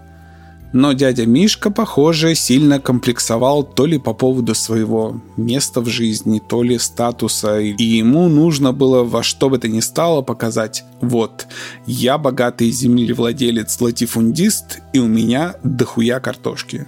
Но 0.74 0.92
дядя 0.94 1.26
Мишка, 1.26 1.72
похоже, 1.72 2.36
сильно 2.36 2.80
комплексовал 2.80 3.64
то 3.64 3.86
ли 3.86 3.98
по 3.98 4.14
поводу 4.14 4.54
своего 4.56 5.22
места 5.38 5.80
в 5.80 5.88
жизни, 5.88 6.42
то 6.46 6.64
ли 6.64 6.78
статуса, 6.78 7.60
и 7.60 7.84
ему 7.84 8.28
нужно 8.28 8.74
было 8.74 9.04
во 9.04 9.24
что 9.24 9.50
бы 9.50 9.58
то 9.58 9.68
ни 9.68 9.80
стало 9.80 10.22
показать 10.22 10.84
«Вот, 11.02 11.48
я 11.86 12.18
богатый 12.18 12.72
землевладелец 12.72 13.80
латифундист, 13.80 14.80
и 14.92 15.00
у 15.00 15.08
меня 15.08 15.56
дохуя 15.64 16.20
картошки». 16.20 16.88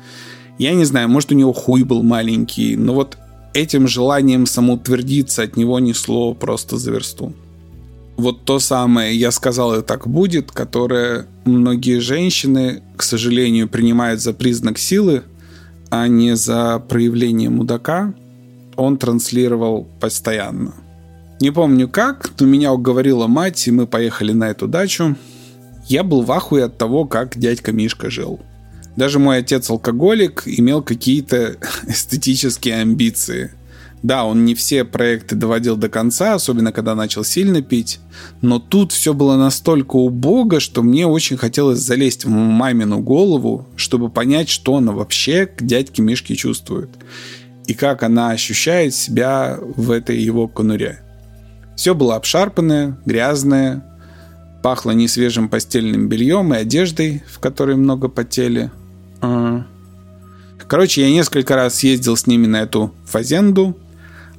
Я 0.57 0.73
не 0.73 0.85
знаю, 0.85 1.07
может 1.07 1.31
у 1.31 1.35
него 1.35 1.53
хуй 1.53 1.83
был 1.83 2.01
маленький, 2.01 2.75
но 2.75 2.93
вот 2.93 3.17
этим 3.53 3.87
желанием 3.87 4.45
самоутвердиться 4.45 5.43
от 5.43 5.55
него 5.55 5.79
несло 5.79 6.33
просто 6.33 6.77
за 6.77 6.91
версту 6.91 7.33
вот 8.17 8.45
то 8.45 8.59
самое 8.59 9.15
«я 9.15 9.31
сказал, 9.31 9.79
и 9.79 9.83
так 9.83 10.07
будет», 10.07 10.51
которое 10.51 11.27
многие 11.45 11.99
женщины, 11.99 12.81
к 12.95 13.03
сожалению, 13.03 13.69
принимают 13.69 14.21
за 14.21 14.33
признак 14.33 14.79
силы, 14.79 15.23
а 15.89 16.07
не 16.07 16.35
за 16.35 16.79
проявление 16.79 17.49
мудака, 17.49 18.13
он 18.75 18.97
транслировал 18.97 19.87
постоянно. 19.99 20.73
Не 21.39 21.51
помню 21.51 21.87
как, 21.87 22.31
но 22.39 22.47
меня 22.47 22.73
уговорила 22.73 23.27
мать, 23.27 23.67
и 23.67 23.71
мы 23.71 23.85
поехали 23.85 24.31
на 24.33 24.49
эту 24.49 24.67
дачу. 24.67 25.15
Я 25.85 26.03
был 26.03 26.23
в 26.23 26.31
ахуе 26.31 26.65
от 26.65 26.77
того, 26.77 27.05
как 27.05 27.37
дядька 27.37 27.71
Мишка 27.71 28.09
жил. 28.09 28.39
Даже 28.95 29.19
мой 29.19 29.37
отец 29.37 29.69
алкоголик 29.69 30.43
имел 30.45 30.81
какие-то 30.81 31.57
эстетические 31.87 32.81
амбиции. 32.81 33.51
Да, 34.03 34.25
он 34.25 34.45
не 34.45 34.53
все 34.53 34.83
проекты 34.83 35.35
доводил 35.35 35.75
до 35.75 35.89
конца, 35.89 36.35
особенно 36.35 36.71
когда 36.71 36.93
начал 36.93 37.23
сильно 37.23 37.61
пить, 37.61 37.99
но 38.41 38.59
тут 38.59 38.91
все 38.91 39.13
было 39.13 39.37
настолько 39.37 39.95
убого, 39.95 40.59
что 40.59 40.83
мне 40.83 41.07
очень 41.07 41.35
хотелось 41.35 41.79
залезть 41.79 42.25
в 42.25 42.29
мамину 42.29 42.99
голову, 42.99 43.67
чтобы 43.75 44.09
понять, 44.09 44.49
что 44.49 44.77
она 44.77 44.91
вообще 44.91 45.47
к 45.47 45.63
дядьке 45.63 46.01
Мишке 46.01 46.35
чувствует 46.35 46.89
и 47.65 47.73
как 47.73 48.03
она 48.03 48.31
ощущает 48.31 48.93
себя 48.95 49.57
в 49.59 49.91
этой 49.91 50.17
его 50.17 50.47
конуре. 50.47 51.01
Все 51.75 51.93
было 51.93 52.15
обшарпанное, 52.15 52.97
грязное, 53.05 53.83
пахло 54.63 54.91
несвежим 54.91 55.49
постельным 55.49 56.07
бельем 56.07 56.53
и 56.53 56.57
одеждой, 56.57 57.23
в 57.29 57.39
которой 57.39 57.75
много 57.75 58.07
потели. 58.07 58.71
А, 59.21 59.65
Короче, 60.67 61.01
я 61.01 61.09
несколько 61.09 61.55
раз 61.55 61.75
съездил 61.75 62.17
с 62.17 62.27
ними 62.27 62.45
на 62.45 62.61
эту 62.61 62.93
фазенду, 63.05 63.77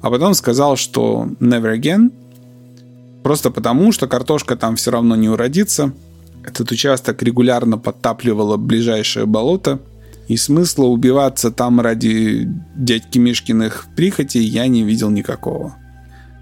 а 0.01 0.09
потом 0.09 0.33
сказал, 0.33 0.75
что 0.75 1.27
never 1.39 1.77
again, 1.77 2.11
просто 3.23 3.51
потому, 3.51 3.91
что 3.91 4.07
картошка 4.07 4.55
там 4.55 4.75
все 4.75 4.91
равно 4.91 5.15
не 5.15 5.29
уродится. 5.29 5.93
Этот 6.43 6.71
участок 6.71 7.21
регулярно 7.21 7.77
подтапливало 7.77 8.57
ближайшее 8.57 9.25
болото, 9.25 9.79
и 10.27 10.37
смысла 10.37 10.85
убиваться 10.85 11.51
там 11.51 11.81
ради 11.81 12.47
дядьки 12.75 13.17
Мишкиных 13.17 13.87
прихотей 13.95 14.43
я 14.43 14.67
не 14.67 14.83
видел 14.83 15.09
никакого. 15.09 15.75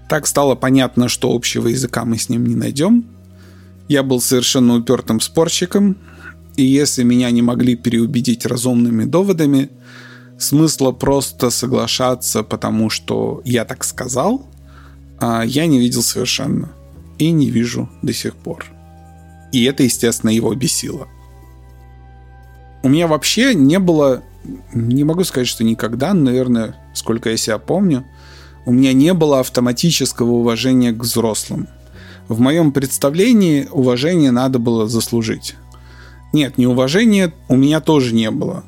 Так 0.08 0.26
стало 0.26 0.54
понятно, 0.54 1.08
что 1.08 1.34
общего 1.34 1.68
языка 1.68 2.04
мы 2.04 2.16
с 2.18 2.28
ним 2.28 2.46
не 2.46 2.54
найдем. 2.54 3.04
Я 3.88 4.02
был 4.02 4.20
совершенно 4.20 4.76
упертым 4.76 5.20
спорщиком, 5.20 5.96
и 6.56 6.64
если 6.64 7.02
меня 7.02 7.30
не 7.30 7.42
могли 7.42 7.76
переубедить 7.76 8.46
разумными 8.46 9.04
доводами, 9.04 9.70
смысла 10.38 10.92
просто 10.92 11.50
соглашаться, 11.50 12.42
потому 12.42 12.90
что 12.90 13.42
я 13.44 13.64
так 13.64 13.84
сказал, 13.84 14.46
а 15.20 15.42
я 15.42 15.66
не 15.66 15.78
видел 15.78 16.02
совершенно. 16.02 16.72
И 17.18 17.30
не 17.30 17.50
вижу 17.50 17.88
до 18.02 18.12
сих 18.12 18.36
пор. 18.36 18.66
И 19.52 19.64
это, 19.64 19.82
естественно, 19.82 20.30
его 20.30 20.54
бесило. 20.54 21.08
У 22.82 22.88
меня 22.88 23.08
вообще 23.08 23.54
не 23.54 23.80
было, 23.80 24.22
не 24.72 25.02
могу 25.02 25.24
сказать, 25.24 25.48
что 25.48 25.64
никогда, 25.64 26.14
наверное, 26.14 26.76
сколько 26.94 27.30
я 27.30 27.36
себя 27.36 27.58
помню, 27.58 28.06
у 28.66 28.72
меня 28.72 28.92
не 28.92 29.14
было 29.14 29.40
автоматического 29.40 30.30
уважения 30.30 30.92
к 30.92 31.02
взрослым. 31.02 31.68
В 32.28 32.40
моем 32.40 32.72
представлении 32.72 33.66
уважение 33.70 34.30
надо 34.30 34.58
было 34.58 34.86
заслужить. 34.86 35.56
Нет, 36.32 36.58
неуважения 36.58 37.32
у 37.48 37.56
меня 37.56 37.80
тоже 37.80 38.14
не 38.14 38.30
было. 38.30 38.64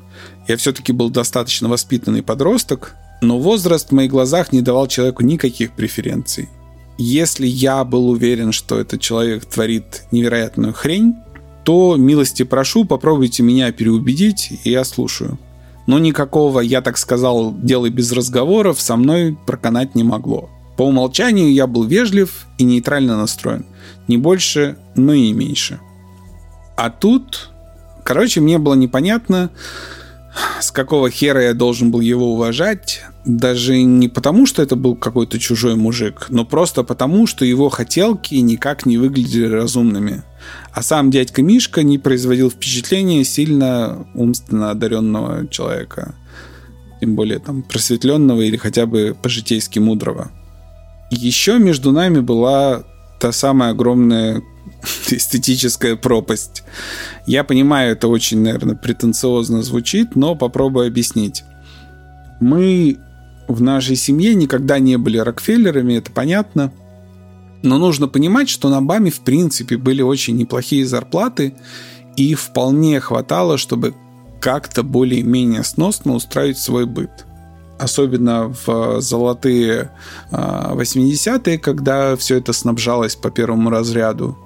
Я 0.47 0.57
все-таки 0.57 0.91
был 0.91 1.09
достаточно 1.09 1.69
воспитанный 1.69 2.23
подросток, 2.23 2.95
но 3.21 3.39
возраст 3.39 3.89
в 3.89 3.93
моих 3.93 4.11
глазах 4.11 4.51
не 4.51 4.61
давал 4.61 4.87
человеку 4.87 5.23
никаких 5.23 5.71
преференций. 5.73 6.49
Если 6.97 7.47
я 7.47 7.83
был 7.83 8.09
уверен, 8.09 8.51
что 8.51 8.79
этот 8.79 9.01
человек 9.01 9.45
творит 9.45 10.03
невероятную 10.11 10.73
хрень, 10.73 11.15
то 11.63 11.95
милости 11.95 12.43
прошу, 12.43 12.85
попробуйте 12.85 13.43
меня 13.43 13.71
переубедить, 13.71 14.59
и 14.63 14.71
я 14.71 14.83
слушаю. 14.83 15.37
Но 15.87 15.99
никакого, 15.99 16.59
я 16.59 16.81
так 16.81 16.97
сказал, 16.97 17.53
делай 17.55 17.89
без 17.89 18.11
разговоров, 18.11 18.81
со 18.81 18.95
мной 18.95 19.37
проканать 19.45 19.95
не 19.95 20.03
могло. 20.03 20.49
По 20.77 20.83
умолчанию 20.83 21.51
я 21.53 21.67
был 21.67 21.83
вежлив 21.83 22.47
и 22.57 22.63
нейтрально 22.63 23.17
настроен. 23.17 23.65
Не 24.07 24.17
больше, 24.17 24.77
но 24.95 25.13
и 25.13 25.31
меньше. 25.33 25.79
А 26.75 26.89
тут, 26.89 27.49
короче, 28.03 28.41
мне 28.41 28.57
было 28.57 28.73
непонятно, 28.73 29.51
с 30.59 30.71
какого 30.71 31.09
хера 31.09 31.41
я 31.41 31.53
должен 31.53 31.91
был 31.91 31.99
его 31.99 32.33
уважать, 32.33 33.01
даже 33.25 33.81
не 33.81 34.07
потому, 34.07 34.45
что 34.45 34.61
это 34.61 34.75
был 34.75 34.95
какой-то 34.95 35.39
чужой 35.39 35.75
мужик, 35.75 36.27
но 36.29 36.45
просто 36.45 36.83
потому, 36.83 37.27
что 37.27 37.45
его 37.45 37.69
хотелки 37.69 38.35
никак 38.35 38.85
не 38.85 38.97
выглядели 38.97 39.47
разумными. 39.47 40.23
А 40.71 40.81
сам 40.81 41.11
дядька 41.11 41.41
Мишка 41.41 41.83
не 41.83 41.97
производил 41.97 42.49
впечатления 42.49 43.23
сильно 43.23 44.07
умственно 44.13 44.71
одаренного 44.71 45.47
человека. 45.47 46.15
Тем 46.99 47.15
более 47.15 47.39
там 47.39 47.63
просветленного 47.63 48.41
или 48.41 48.57
хотя 48.57 48.85
бы 48.85 49.15
по-житейски 49.21 49.79
мудрого. 49.79 50.31
Еще 51.09 51.59
между 51.59 51.91
нами 51.91 52.21
была 52.21 52.83
та 53.21 53.31
самая 53.31 53.69
огромная 53.69 54.41
эстетическая 55.09 55.95
пропасть. 55.95 56.63
Я 57.27 57.43
понимаю, 57.43 57.91
это 57.93 58.07
очень, 58.07 58.41
наверное, 58.41 58.75
претенциозно 58.75 59.61
звучит, 59.61 60.15
но 60.15 60.35
попробую 60.35 60.87
объяснить. 60.87 61.43
Мы 62.39 62.97
в 63.47 63.61
нашей 63.61 63.95
семье 63.95 64.33
никогда 64.33 64.79
не 64.79 64.97
были 64.97 65.19
Рокфеллерами, 65.19 65.93
это 65.93 66.11
понятно. 66.11 66.73
Но 67.61 67.77
нужно 67.77 68.07
понимать, 68.07 68.49
что 68.49 68.69
на 68.69 68.81
БАМе 68.81 69.11
в 69.11 69.19
принципе 69.19 69.77
были 69.77 70.01
очень 70.01 70.35
неплохие 70.35 70.87
зарплаты, 70.87 71.53
и 72.17 72.33
вполне 72.33 72.99
хватало, 72.99 73.59
чтобы 73.59 73.93
как-то 74.41 74.81
более-менее 74.81 75.63
сносно 75.63 76.15
устраивать 76.15 76.57
свой 76.57 76.87
быт. 76.87 77.11
Особенно 77.81 78.53
в 78.65 79.01
золотые 79.01 79.89
80-е, 80.29 81.55
а, 81.55 81.57
когда 81.57 82.15
все 82.15 82.37
это 82.37 82.53
снабжалось 82.53 83.15
по 83.15 83.31
первому 83.31 83.71
разряду. 83.71 84.37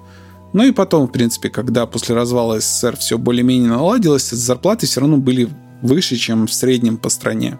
Ну 0.54 0.64
и 0.64 0.72
потом, 0.72 1.06
в 1.06 1.12
принципе, 1.12 1.50
когда 1.50 1.84
после 1.84 2.14
развала 2.14 2.60
СССР 2.60 2.96
все 2.96 3.18
более-менее 3.18 3.68
наладилось, 3.68 4.30
зарплаты 4.30 4.86
все 4.86 5.00
равно 5.00 5.18
были 5.18 5.50
выше, 5.82 6.16
чем 6.16 6.46
в 6.46 6.54
среднем 6.54 6.96
по 6.96 7.10
стране. 7.10 7.58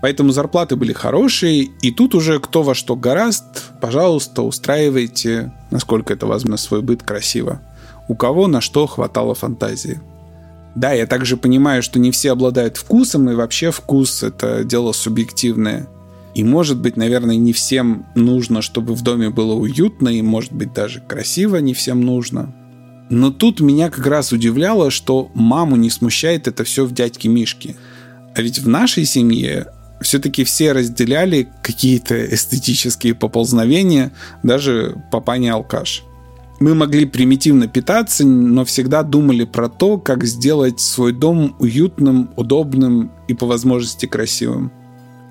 Поэтому 0.00 0.30
зарплаты 0.30 0.76
были 0.76 0.92
хорошие, 0.92 1.62
и 1.82 1.90
тут 1.90 2.14
уже 2.14 2.38
кто 2.38 2.62
во 2.62 2.76
что 2.76 2.94
гораст, 2.94 3.72
пожалуйста, 3.80 4.42
устраивайте, 4.42 5.52
насколько 5.72 6.12
это 6.12 6.26
возможно, 6.26 6.56
свой 6.56 6.82
быт 6.82 7.02
красиво. 7.02 7.62
У 8.06 8.14
кого 8.14 8.46
на 8.46 8.60
что 8.60 8.86
хватало 8.86 9.34
фантазии. 9.34 10.00
Да, 10.74 10.92
я 10.92 11.06
также 11.06 11.36
понимаю, 11.36 11.82
что 11.82 11.98
не 11.98 12.10
все 12.10 12.32
обладают 12.32 12.76
вкусом, 12.76 13.28
и 13.30 13.34
вообще 13.34 13.70
вкус— 13.70 14.22
это 14.24 14.64
дело 14.64 14.92
субъективное. 14.92 15.88
И 16.34 16.44
может 16.44 16.78
быть, 16.80 16.96
наверное, 16.96 17.36
не 17.36 17.52
всем 17.52 18.06
нужно, 18.14 18.62
чтобы 18.62 18.94
в 18.94 19.02
доме 19.02 19.30
было 19.30 19.54
уютно, 19.54 20.08
и 20.08 20.22
может 20.22 20.52
быть 20.52 20.72
даже 20.72 21.00
красиво 21.00 21.56
не 21.56 21.74
всем 21.74 22.00
нужно. 22.00 22.54
Но 23.10 23.30
тут 23.30 23.60
меня 23.60 23.90
как 23.90 24.06
раз 24.06 24.32
удивляло, 24.32 24.90
что 24.90 25.30
маму 25.34 25.76
не 25.76 25.90
смущает 25.90 26.46
это 26.46 26.62
все 26.64 26.84
в 26.84 26.92
дядьке 26.92 27.28
Мишке. 27.28 27.74
А 28.36 28.42
ведь 28.42 28.58
в 28.58 28.68
нашей 28.68 29.04
семье 29.04 29.66
все-таки 30.00 30.44
все 30.44 30.72
разделяли 30.72 31.48
какие-то 31.62 32.24
эстетические 32.32 33.14
поползновения, 33.14 34.12
даже 34.42 35.02
папа 35.10 35.34
алкаш. 35.34 36.04
Мы 36.60 36.74
могли 36.74 37.06
примитивно 37.06 37.68
питаться, 37.68 38.26
но 38.26 38.64
всегда 38.64 39.02
думали 39.04 39.44
про 39.44 39.68
то, 39.68 39.96
как 39.98 40.24
сделать 40.24 40.80
свой 40.80 41.12
дом 41.12 41.54
уютным, 41.60 42.30
удобным 42.36 43.12
и 43.28 43.34
по 43.34 43.46
возможности 43.46 44.06
красивым. 44.06 44.72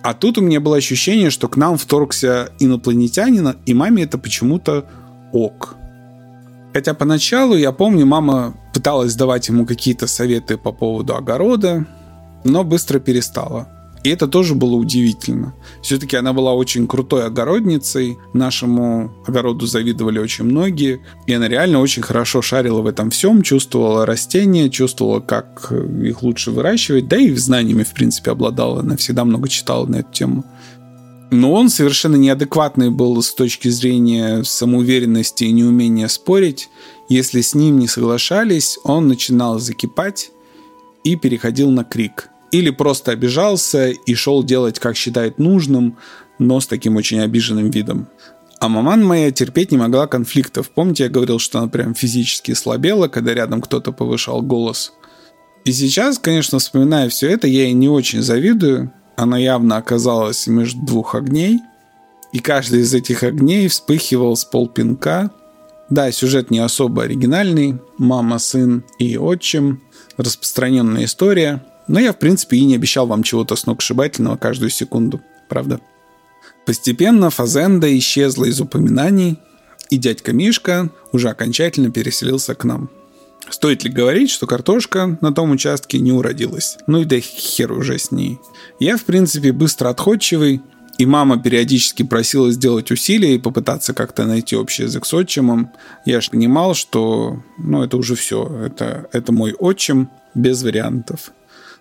А 0.03 0.13
тут 0.13 0.37
у 0.37 0.41
меня 0.41 0.61
было 0.61 0.77
ощущение, 0.77 1.29
что 1.29 1.49
к 1.49 1.57
нам 1.57 1.77
вторгся 1.77 2.51
инопланетянин, 2.59 3.57
и 3.65 3.73
маме 3.73 4.03
это 4.03 4.17
почему-то 4.17 4.85
ок. 5.33 5.75
Хотя 6.73 6.93
поначалу, 6.93 7.55
я 7.55 7.73
помню, 7.73 8.05
мама 8.05 8.55
пыталась 8.73 9.15
давать 9.15 9.49
ему 9.49 9.65
какие-то 9.65 10.07
советы 10.07 10.57
по 10.57 10.71
поводу 10.71 11.15
огорода, 11.15 11.85
но 12.45 12.63
быстро 12.63 12.99
перестала. 12.99 13.67
И 14.03 14.10
это 14.10 14.27
тоже 14.27 14.55
было 14.55 14.75
удивительно. 14.75 15.53
Все-таки 15.81 16.15
она 16.15 16.33
была 16.33 16.53
очень 16.53 16.88
крутой 16.88 17.25
огородницей. 17.25 18.17
Нашему 18.33 19.12
огороду 19.25 19.65
завидовали 19.65 20.19
очень 20.19 20.45
многие. 20.45 21.01
И 21.25 21.33
она 21.33 21.47
реально 21.47 21.79
очень 21.79 22.03
хорошо 22.03 22.41
шарила 22.41 22.81
в 22.81 22.88
этом 22.88 23.10
всем, 23.10 23.41
чувствовала 23.41 24.05
растения, 24.05 24.69
чувствовала, 24.69 25.19
как 25.19 25.71
их 25.71 26.23
лучше 26.23 26.51
выращивать. 26.51 27.07
Да 27.07 27.17
и 27.17 27.33
знаниями, 27.33 27.83
в 27.83 27.93
принципе, 27.93 28.31
обладала. 28.31 28.81
Она 28.81 28.97
всегда 28.97 29.25
много 29.25 29.49
читала 29.49 29.86
на 29.86 29.97
эту 29.97 30.12
тему. 30.12 30.45
Но 31.29 31.51
он 31.51 31.69
совершенно 31.69 32.15
неадекватный 32.15 32.89
был 32.89 33.21
с 33.21 33.33
точки 33.33 33.67
зрения 33.67 34.43
самоуверенности 34.43 35.43
и 35.43 35.51
неумения 35.51 36.07
спорить. 36.07 36.69
Если 37.10 37.41
с 37.41 37.53
ним 37.53 37.79
не 37.79 37.88
соглашались, 37.88 38.79
он 38.86 39.10
начинал 39.10 39.60
закипать 39.60 40.31
и 41.03 41.17
переходил 41.17 41.69
на 41.71 41.83
крик– 41.83 42.29
или 42.51 42.69
просто 42.69 43.12
обижался 43.12 43.89
и 43.89 44.13
шел 44.15 44.43
делать, 44.43 44.79
как 44.79 44.95
считает 44.95 45.38
нужным, 45.38 45.97
но 46.39 46.60
с 46.60 46.67
таким 46.67 46.95
очень 46.95 47.19
обиженным 47.19 47.69
видом. 47.69 48.07
А 48.60 48.69
маман 48.69 49.05
моя 49.05 49.31
терпеть 49.31 49.71
не 49.71 49.77
могла 49.77 50.07
конфликтов. 50.07 50.71
Помните, 50.71 51.03
я 51.03 51.10
говорил, 51.10 51.38
что 51.39 51.60
она 51.60 51.67
прям 51.67 51.93
физически 51.93 52.53
слабела, 52.53 53.07
когда 53.07 53.33
рядом 53.33 53.62
кто-то 53.62 53.91
повышал 53.91 54.41
голос? 54.41 54.93
И 55.63 55.71
сейчас, 55.71 56.17
конечно, 56.17 56.60
вспоминая 56.60 57.10
все 57.10 57.29
это, 57.29 57.47
я 57.47 57.63
ей 57.63 57.73
не 57.73 57.89
очень 57.89 58.21
завидую. 58.21 58.91
Она 59.15 59.38
явно 59.38 59.77
оказалась 59.77 60.47
между 60.47 60.79
двух 60.81 61.13
огней. 61.13 61.60
И 62.33 62.39
каждый 62.39 62.81
из 62.81 62.93
этих 62.93 63.23
огней 63.23 63.67
вспыхивал 63.67 64.36
с 64.36 64.43
полпинка. 64.43 65.31
Да, 65.89 66.12
сюжет 66.12 66.49
не 66.51 66.60
особо 66.60 67.03
оригинальный. 67.03 67.79
Мама, 67.97 68.39
сын 68.39 68.83
и 68.97 69.17
отчим. 69.17 69.83
Распространенная 70.17 71.05
история– 71.05 71.63
но 71.88 72.00
я, 72.00 72.13
в 72.13 72.17
принципе, 72.17 72.58
и 72.58 72.65
не 72.65 72.76
обещал 72.76 73.08
вам 73.08 73.23
чего-то 73.23 73.56
сногсшибательного 73.56 74.38
каждую 74.38 74.69
секунду, 74.69 75.21
правда? 75.50 75.80
Постепенно 76.65 77.30
Фазенда 77.30 77.97
исчезла 77.97 78.45
из 78.45 78.60
упоминаний, 78.60 79.39
и 79.89 79.97
дядька 79.97 80.34
Мишка 80.34 80.89
уже 81.13 81.30
окончательно 81.30 81.91
переселился 81.91 82.56
к 82.56 82.65
нам. 82.65 82.89
Стоит 83.50 83.84
ли 83.84 83.89
говорить, 83.89 84.30
что 84.30 84.45
картошка 84.45 85.17
на 85.21 85.34
том 85.34 85.52
участке 85.52 86.00
не 86.00 86.12
уродилась? 86.12 86.78
Ну 86.88 87.02
и 87.02 87.06
да 87.06 87.19
хер 87.19 87.71
уже 87.71 87.97
с 87.97 88.12
ней. 88.12 88.39
Я, 88.80 88.97
в 88.97 89.06
принципе, 89.06 89.54
быстро 89.54 89.89
отходчивый, 89.89 90.62
и 90.97 91.06
мама 91.06 91.41
периодически 91.41 92.04
просила 92.04 92.52
сделать 92.52 92.91
усилия 92.91 93.36
и 93.36 93.39
попытаться 93.39 93.93
как-то 93.93 94.26
найти 94.26 94.56
общий 94.56 94.84
язык 94.84 95.06
с 95.06 95.13
отчимом. 95.13 95.71
Я 96.06 96.21
же 96.21 96.32
понимал, 96.32 96.73
что 96.73 97.41
ну, 97.58 97.84
это 97.84 97.97
уже 97.97 98.15
все. 98.15 98.45
Это, 98.65 99.08
это 99.13 99.32
мой 99.32 99.54
отчим 99.54 100.10
без 100.34 100.63
вариантов. 100.63 101.32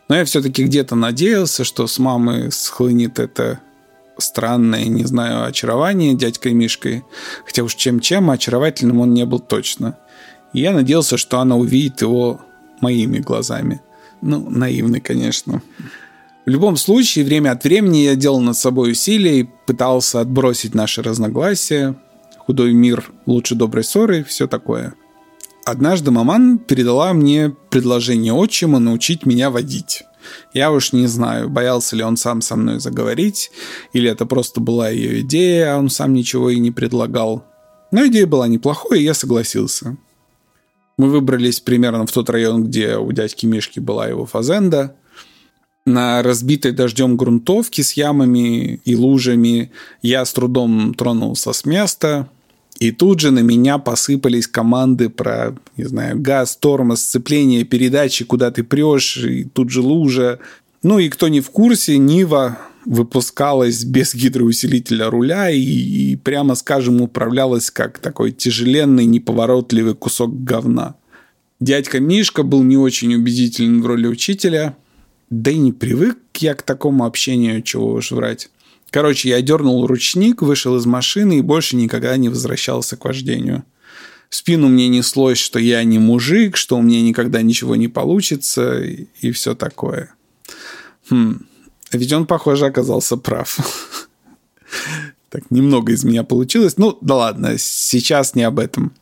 Но 0.09 0.17
я 0.17 0.25
все-таки 0.25 0.65
где-то 0.65 0.95
надеялся, 0.95 1.65
что 1.65 1.87
с 1.87 1.99
мамы 1.99 2.51
схлынет 2.51 3.19
это 3.19 3.61
странное, 4.19 4.85
не 4.87 5.05
знаю, 5.05 5.45
очарование 5.45 6.15
дядькой 6.15 6.55
Мишкой. 6.55 7.05
Хотя 7.45 7.63
уж 7.65 7.75
чем-чем, 7.75 8.31
а 8.31 8.35
очаровательным 8.35 9.01
он 9.01 9.15
не 9.15 9.25
был 9.27 9.41
точно. 9.41 9.99
И 10.53 10.61
я 10.61 10.73
надеялся, 10.73 11.17
что 11.17 11.41
она 11.41 11.57
увидит 11.57 12.03
его 12.03 12.41
моими 12.81 13.19
глазами. 13.19 13.81
Ну, 14.23 14.49
наивный, 14.49 15.01
конечно. 15.01 15.63
В 16.47 16.51
любом 16.51 16.77
случае, 16.77 17.25
время 17.25 17.51
от 17.51 17.65
времени 17.65 17.99
я 17.99 18.15
делал 18.15 18.41
над 18.41 18.57
собой 18.57 18.93
усилия 18.93 19.41
и 19.41 19.49
пытался 19.67 20.21
отбросить 20.21 20.75
наши 20.75 21.03
разногласия. 21.03 21.97
Худой 22.39 22.73
мир 22.73 23.11
лучше 23.27 23.57
доброй 23.57 23.83
ссоры, 23.83 24.23
все 24.23 24.47
такое. 24.47 24.95
Однажды 25.67 26.13
маман 26.13 26.59
передала 26.59 27.13
мне 27.13 27.53
предложение 27.71 28.33
отчима 28.33 28.79
научить 28.79 29.27
меня 29.27 29.51
водить. 29.51 30.05
Я 30.55 30.71
уж 30.71 30.93
не 30.93 31.09
знаю, 31.09 31.49
боялся 31.49 31.97
ли 31.97 32.05
он 32.05 32.17
сам 32.17 32.41
со 32.41 32.55
мной 32.55 32.79
заговорить, 32.79 33.51
или 33.93 34.09
это 34.09 34.27
просто 34.27 34.61
была 34.61 34.91
ее 34.91 35.23
идея, 35.23 35.75
а 35.75 35.79
он 35.79 35.91
сам 35.91 36.15
ничего 36.15 36.51
и 36.51 36.61
не 36.61 36.71
предлагал. 36.71 37.45
Но 37.91 38.07
идея 38.07 38.29
была 38.29 38.47
неплохой, 38.47 39.01
и 39.01 39.03
я 39.03 39.13
согласился. 39.13 39.97
Мы 40.99 41.11
выбрались 41.11 41.59
примерно 41.59 42.07
в 42.07 42.13
тот 42.13 42.31
район, 42.31 42.63
где 42.63 42.97
у 42.97 43.11
дядьки 43.11 43.45
Мишки 43.45 43.81
была 43.81 44.07
его 44.07 44.25
фазенда– 44.25 44.95
на 45.87 46.21
разбитой 46.21 46.73
дождем 46.73 47.17
грунтовке 47.17 47.85
с 47.85 47.93
ямами 47.93 48.81
и 48.85 48.97
лужами 48.97 49.71
я 50.03 50.25
с 50.25 50.33
трудом 50.33 50.95
тронулся 50.95 51.53
с 51.53 51.65
места, 51.65 52.29
и 52.79 52.91
тут 52.91 53.21
же 53.21 53.31
на 53.31 53.41
меня 53.41 53.79
посыпались 53.79 54.47
команды 54.47 55.09
про, 55.09 55.55
не 55.77 55.85
знаю, 55.85 56.21
газ, 56.21 56.57
тормоз, 56.57 57.01
сцепление, 57.01 57.65
передачи, 57.65 58.25
куда 58.25 58.51
ты 58.51 58.63
прешь, 58.65 59.17
и 59.19 59.45
тут 59.45 59.71
же 59.71 59.81
лужа. 59.81 60.39
Ну 60.83 60.99
и 60.99 61.09
кто 61.09 61.29
не 61.29 61.41
в 61.41 61.51
курсе, 61.51 61.99
Нива 61.99 62.59
выпускалась 62.85 63.85
без 63.85 64.15
гидроусилителя 64.15 65.11
руля 65.11 65.51
и, 65.51 65.61
и 65.61 66.17
прямо 66.17 66.55
скажем 66.55 67.01
управлялась 67.01 67.71
как 67.71 67.99
такой 67.99 68.31
тяжеленный 68.33 69.07
неповоротливый 69.07 69.95
кусок 69.95 70.45
говна. 70.45 70.95
Дядька 71.59 72.01
Мишка 72.01 72.43
был 72.43 72.63
не 72.63 72.77
очень 72.77 73.15
убедителен 73.15 73.83
в 73.83 73.87
роли 73.87 74.07
учителя– 74.07 74.77
да 75.31 75.51
и 75.51 75.59
не 75.59 75.73
привык 75.73 76.19
я 76.37 76.55
к 76.55 76.63
такому 76.63 77.05
общению, 77.05 77.63
чего 77.63 77.93
уж 77.93 78.13
врать. 78.13 78.49
Короче, 78.91 79.29
я 79.29 79.43
дернул 79.43 79.87
ручник, 79.87 80.43
вышел 80.43 80.77
из 80.77 80.87
машины 80.87 81.39
и 81.39 81.43
больше 81.43 81.77
никогда 81.77 82.17
не 82.17 82.29
возвращался 82.29 82.97
к 82.97 83.05
вождению. 83.05 83.65
В 84.29 84.37
спину 84.37 84.69
мне 84.69 84.89
неслось, 84.89 85.39
что 85.39 85.59
я 85.59 85.85
не 85.85 85.99
мужик, 85.99 86.57
что 86.57 86.77
у 86.77 86.83
меня 86.83 87.03
никогда 87.03 87.43
ничего 87.43 87.77
не 87.77 87.89
получится 87.89 88.81
и, 88.83 89.31
все 89.33 89.55
такое. 89.55 90.15
Хм, 91.11 91.47
ведь 91.93 92.13
он, 92.13 92.27
похоже, 92.27 92.67
оказался 92.67 93.17
прав. 93.17 93.59
Так, 95.29 95.51
немного 95.51 95.93
из 95.93 96.05
меня 96.05 96.23
получилось. 96.23 96.79
Ну, 96.79 96.97
да 97.01 97.17
ладно, 97.17 97.59
сейчас 97.59 98.37
не 98.37 98.45
об 98.45 98.61
этом. 98.61 98.93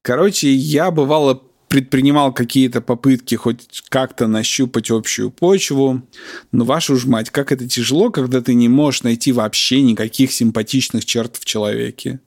Короче, 0.00 0.54
я 0.54 0.90
бывало 0.92 1.42
предпринимал 1.70 2.32
какие-то 2.32 2.80
попытки 2.80 3.36
хоть 3.36 3.84
как-то 3.90 4.26
нащупать 4.26 4.90
общую 4.90 5.30
почву. 5.30 6.02
Но 6.50 6.64
вашу 6.64 6.96
ж 6.96 7.06
мать, 7.06 7.30
как 7.30 7.52
это 7.52 7.68
тяжело, 7.68 8.10
когда 8.10 8.40
ты 8.40 8.54
не 8.54 8.68
можешь 8.68 9.04
найти 9.04 9.30
вообще 9.30 9.80
никаких 9.80 10.32
симпатичных 10.32 11.04
черт 11.04 11.36
в 11.36 11.44
человеке. 11.44 12.18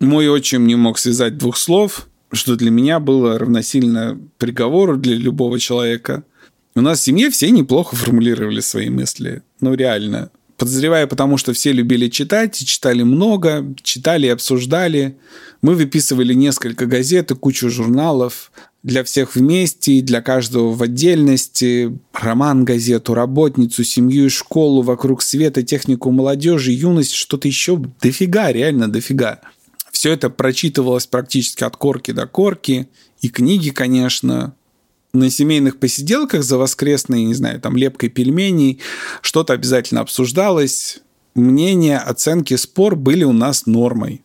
Мой 0.00 0.28
отчим 0.28 0.66
не 0.66 0.74
мог 0.74 0.98
связать 0.98 1.38
двух 1.38 1.56
слов, 1.56 2.08
что 2.30 2.56
для 2.56 2.70
меня 2.70 3.00
было 3.00 3.38
равносильно 3.38 4.20
приговору 4.36 4.98
для 4.98 5.16
любого 5.16 5.58
человека. 5.58 6.22
У 6.74 6.82
нас 6.82 7.00
в 7.00 7.04
семье 7.04 7.30
все 7.30 7.50
неплохо 7.50 7.96
формулировали 7.96 8.60
свои 8.60 8.90
мысли. 8.90 9.40
Ну, 9.60 9.72
реально. 9.72 10.30
Подозреваю, 10.58 11.08
потому 11.08 11.38
что 11.38 11.54
все 11.54 11.72
любили 11.72 12.08
читать, 12.08 12.60
и 12.60 12.66
читали 12.66 13.02
много, 13.02 13.64
читали 13.82 14.26
и 14.26 14.30
обсуждали. 14.30 15.16
Мы 15.62 15.74
выписывали 15.74 16.34
несколько 16.34 16.84
газет 16.84 17.30
и 17.30 17.34
кучу 17.34 17.70
журналов 17.70 18.52
для 18.84 19.02
всех 19.02 19.34
вместе 19.34 19.94
и 19.94 20.02
для 20.02 20.20
каждого 20.20 20.72
в 20.72 20.82
отдельности. 20.82 21.98
Роман, 22.12 22.64
газету, 22.64 23.14
работницу, 23.14 23.82
семью 23.82 24.26
и 24.26 24.28
школу, 24.28 24.82
вокруг 24.82 25.22
света, 25.22 25.62
технику 25.62 26.10
молодежи, 26.10 26.70
юность, 26.70 27.14
что-то 27.14 27.48
еще. 27.48 27.82
Дофига, 28.00 28.52
реально 28.52 28.92
дофига. 28.92 29.40
Все 29.90 30.12
это 30.12 30.28
прочитывалось 30.28 31.06
практически 31.06 31.64
от 31.64 31.76
корки 31.76 32.10
до 32.10 32.26
корки. 32.26 32.88
И 33.22 33.30
книги, 33.30 33.70
конечно, 33.70 34.54
на 35.14 35.30
семейных 35.30 35.78
посиделках 35.78 36.42
за 36.42 36.58
воскресной, 36.58 37.24
не 37.24 37.34
знаю, 37.34 37.60
там, 37.60 37.76
лепкой 37.76 38.10
пельменей 38.10 38.80
что-то 39.22 39.54
обязательно 39.54 40.02
обсуждалось. 40.02 41.00
Мнения, 41.34 41.98
оценки, 41.98 42.54
спор 42.56 42.96
были 42.96 43.24
у 43.24 43.32
нас 43.32 43.64
нормой. 43.64 44.22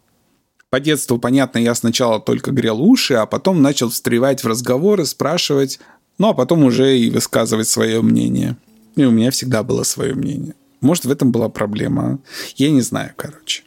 По 0.70 0.80
детству, 0.80 1.18
понятно, 1.18 1.58
я 1.58 1.74
сначала 1.74 2.20
только 2.20 2.52
грел 2.52 2.82
уши, 2.82 3.16
а 3.16 3.26
потом 3.26 3.62
начал 3.62 3.90
встревать 3.90 4.44
в 4.44 4.48
разговоры, 4.48 5.06
спрашивать, 5.06 5.80
ну 6.20 6.30
а 6.30 6.34
потом 6.34 6.64
уже 6.64 6.98
и 6.98 7.10
высказывать 7.10 7.68
свое 7.68 8.02
мнение. 8.02 8.56
И 8.96 9.04
у 9.04 9.12
меня 9.12 9.32
всегда 9.32 9.64
было 9.64 9.84
свое 9.84 10.14
мнение. 10.14 10.54
Может, 10.82 11.06
в 11.06 11.12
этом 11.12 11.32
была 11.32 11.50
проблема. 11.50 12.20
Я 12.56 12.70
не 12.70 12.82
знаю, 12.82 13.12
короче. 13.16 13.64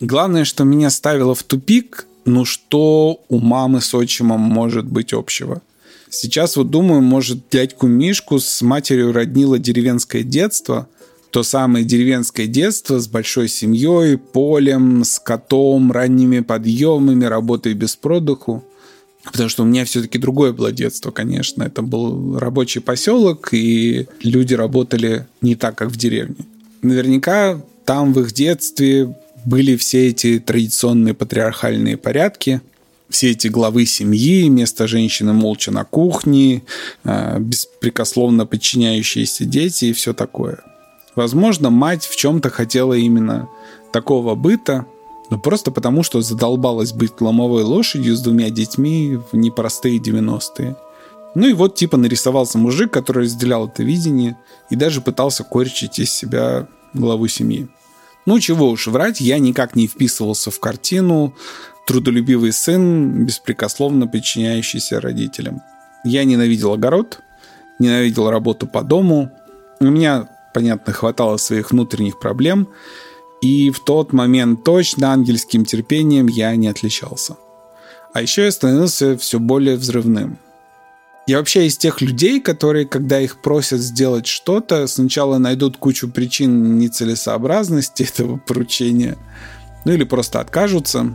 Главное, 0.00 0.44
что 0.44 0.64
меня 0.64 0.90
ставило 0.90 1.34
в 1.34 1.42
тупик, 1.44 2.06
ну 2.24 2.44
что 2.44 3.22
у 3.28 3.38
мамы 3.38 3.80
с 3.80 3.94
отчимом 3.94 4.40
может 4.40 4.86
быть 4.86 5.12
общего? 5.12 5.62
Сейчас 6.08 6.56
вот 6.56 6.70
думаю, 6.70 7.00
может, 7.00 7.48
дядьку 7.50 7.86
Мишку 7.86 8.40
с 8.40 8.60
матерью 8.62 9.12
роднило 9.12 9.56
деревенское 9.58 10.24
детство– 10.24 10.88
то 11.30 11.42
самое 11.42 11.84
деревенское 11.84 12.46
детство 12.46 12.98
с 12.98 13.08
большой 13.08 13.48
семьей, 13.48 14.18
полем, 14.18 15.04
с 15.04 15.18
котом, 15.18 15.92
ранними 15.92 16.40
подъемами, 16.40 17.24
работой 17.24 17.74
без 17.74 17.96
продуху. 17.96 18.64
Потому 19.24 19.48
что 19.48 19.62
у 19.62 19.66
меня 19.66 19.84
все-таки 19.84 20.18
другое 20.18 20.52
было 20.52 20.72
детство, 20.72 21.10
конечно. 21.10 21.62
Это 21.62 21.82
был 21.82 22.38
рабочий 22.38 22.80
поселок, 22.80 23.50
и 23.52 24.06
люди 24.22 24.54
работали 24.54 25.26
не 25.42 25.56
так, 25.56 25.76
как 25.76 25.88
в 25.88 25.96
деревне. 25.96 26.36
Наверняка 26.82 27.60
там 27.84 28.12
в 28.12 28.20
их 28.20 28.32
детстве 28.32 29.14
были 29.44 29.76
все 29.76 30.08
эти 30.08 30.38
традиционные 30.38 31.14
патриархальные 31.14 31.96
порядки, 31.96 32.60
все 33.10 33.32
эти 33.32 33.48
главы 33.48 33.84
семьи, 33.86 34.48
место 34.48 34.86
женщины 34.86 35.32
молча 35.32 35.70
на 35.70 35.84
кухне, 35.84 36.62
а, 37.04 37.38
беспрекословно 37.38 38.46
подчиняющиеся 38.46 39.44
дети 39.44 39.86
и 39.86 39.92
все 39.92 40.14
такое. 40.14 40.60
Возможно, 41.16 41.70
мать 41.70 42.04
в 42.04 42.16
чем-то 42.16 42.50
хотела 42.50 42.94
именно 42.94 43.48
такого 43.92 44.34
быта, 44.34 44.86
но 45.30 45.38
просто 45.38 45.70
потому, 45.70 46.02
что 46.02 46.20
задолбалась 46.20 46.92
быть 46.92 47.20
ломовой 47.20 47.62
лошадью 47.62 48.16
с 48.16 48.20
двумя 48.20 48.50
детьми 48.50 49.18
в 49.30 49.36
непростые 49.36 49.98
90-е. 49.98 50.76
Ну 51.34 51.46
и 51.46 51.52
вот 51.52 51.76
типа 51.76 51.96
нарисовался 51.96 52.58
мужик, 52.58 52.92
который 52.92 53.24
разделял 53.24 53.68
это 53.68 53.82
видение 53.82 54.36
и 54.68 54.76
даже 54.76 55.00
пытался 55.00 55.44
корчить 55.44 55.98
из 55.98 56.12
себя 56.12 56.66
главу 56.92 57.28
семьи. 57.28 57.68
Ну 58.26 58.38
чего 58.40 58.68
уж 58.68 58.88
врать, 58.88 59.20
я 59.20 59.38
никак 59.38 59.76
не 59.76 59.86
вписывался 59.86 60.50
в 60.50 60.58
картину 60.58 61.34
трудолюбивый 61.86 62.52
сын, 62.52 63.24
беспрекословно 63.24 64.06
подчиняющийся 64.06 65.00
родителям. 65.00 65.62
Я 66.04 66.24
ненавидел 66.24 66.72
огород, 66.72 67.20
ненавидел 67.78 68.30
работу 68.30 68.66
по 68.66 68.82
дому. 68.82 69.30
У 69.80 69.86
меня 69.86 70.28
понятно, 70.52 70.92
хватало 70.92 71.36
своих 71.36 71.70
внутренних 71.70 72.18
проблем, 72.18 72.68
и 73.40 73.70
в 73.70 73.80
тот 73.80 74.12
момент 74.12 74.64
точно 74.64 75.12
ангельским 75.12 75.64
терпением 75.64 76.26
я 76.26 76.54
не 76.56 76.68
отличался. 76.68 77.36
А 78.12 78.22
еще 78.22 78.44
я 78.44 78.52
становился 78.52 79.16
все 79.16 79.38
более 79.38 79.76
взрывным. 79.76 80.38
Я 81.26 81.38
вообще 81.38 81.66
из 81.66 81.76
тех 81.76 82.00
людей, 82.00 82.40
которые, 82.40 82.86
когда 82.86 83.20
их 83.20 83.40
просят 83.40 83.80
сделать 83.80 84.26
что-то, 84.26 84.86
сначала 84.88 85.38
найдут 85.38 85.76
кучу 85.76 86.08
причин 86.08 86.78
нецелесообразности 86.78 88.02
этого 88.02 88.36
поручения, 88.36 89.16
ну 89.84 89.92
или 89.92 90.04
просто 90.04 90.40
откажутся, 90.40 91.14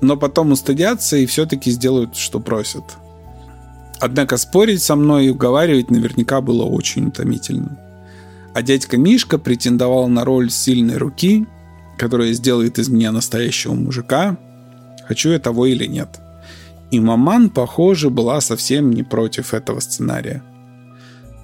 но 0.00 0.16
потом 0.16 0.52
устыдятся 0.52 1.16
и 1.16 1.26
все-таки 1.26 1.70
сделают, 1.70 2.16
что 2.16 2.38
просят. 2.38 2.84
Однако 3.98 4.36
спорить 4.36 4.82
со 4.82 4.94
мной 4.94 5.26
и 5.26 5.30
уговаривать 5.30 5.90
наверняка 5.90 6.42
было 6.42 6.64
очень 6.64 7.06
утомительно. 7.06 7.78
А 8.56 8.62
дядька 8.62 8.96
Мишка 8.96 9.36
претендовал 9.36 10.08
на 10.08 10.24
роль 10.24 10.50
сильной 10.50 10.96
руки, 10.96 11.46
которая 11.98 12.32
сделает 12.32 12.78
из 12.78 12.88
меня 12.88 13.12
настоящего 13.12 13.74
мужика, 13.74 14.38
хочу 15.06 15.28
я 15.28 15.38
того 15.38 15.66
или 15.66 15.84
нет. 15.84 16.08
И 16.90 16.98
маман, 16.98 17.50
похоже, 17.50 18.08
была 18.08 18.40
совсем 18.40 18.92
не 18.92 19.02
против 19.02 19.52
этого 19.52 19.80
сценария. 19.80 20.42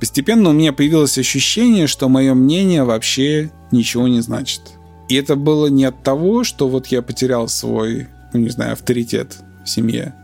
Постепенно 0.01 0.49
у 0.49 0.53
меня 0.55 0.73
появилось 0.73 1.19
ощущение, 1.19 1.87
что 1.87 2.09
мое 2.09 2.33
мнение 2.33 2.83
вообще 2.85 3.51
ничего 3.73 4.09
не 4.09 4.23
значит. 4.23 4.63
И 5.11 5.15
это 5.15 5.37
было 5.37 5.67
не 5.67 5.85
от 5.85 6.03
того, 6.03 6.45
что 6.45 6.67
вот 6.67 6.87
я 6.87 7.03
потерял 7.03 7.47
свой, 7.47 8.09
ну 8.33 8.41
не 8.41 8.49
знаю, 8.49 8.73
авторитет 8.73 9.37
в 9.67 9.69
семье. 9.69 10.15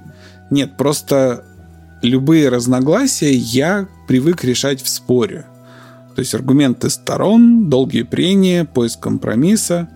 Нет, 0.51 0.79
просто 0.79 1.45
любые 2.01 2.49
разногласия 2.49 3.35
я 3.35 3.87
привык 4.07 4.43
решать 4.43 4.81
в 4.81 4.89
споре. 4.89 5.45
То 6.19 6.23
есть 6.23 6.35
аргументы 6.35 6.91
сторон, 6.91 7.71
долгие 7.71 8.03
прения, 8.03 8.65
поиск 8.65 8.99
компромисса. 8.99 9.89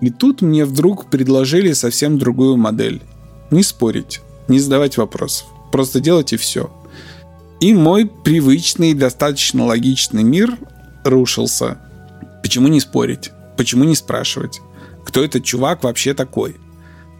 И 0.00 0.08
тут 0.08 0.40
мне 0.40 0.64
вдруг 0.64 1.10
предложили 1.10 1.74
совсем 1.74 2.16
другую 2.18 2.56
модель. 2.56 3.02
Не 3.50 3.62
спорить, 3.62 4.22
не 4.48 4.60
задавать 4.60 4.96
вопросов. 4.96 5.46
Просто 5.70 6.00
делать 6.00 6.32
и 6.32 6.38
все. 6.38 6.72
И 7.60 7.74
мой 7.74 8.06
привычный, 8.06 8.94
достаточно 8.94 9.66
логичный 9.66 10.22
мир 10.22 10.56
рушился. 11.04 11.76
Почему 12.42 12.68
не 12.68 12.80
спорить? 12.80 13.30
Почему 13.58 13.84
не 13.84 13.94
спрашивать? 13.94 14.62
Кто 15.04 15.22
этот 15.22 15.44
чувак 15.44 15.84
вообще 15.84 16.14
такой? 16.14 16.56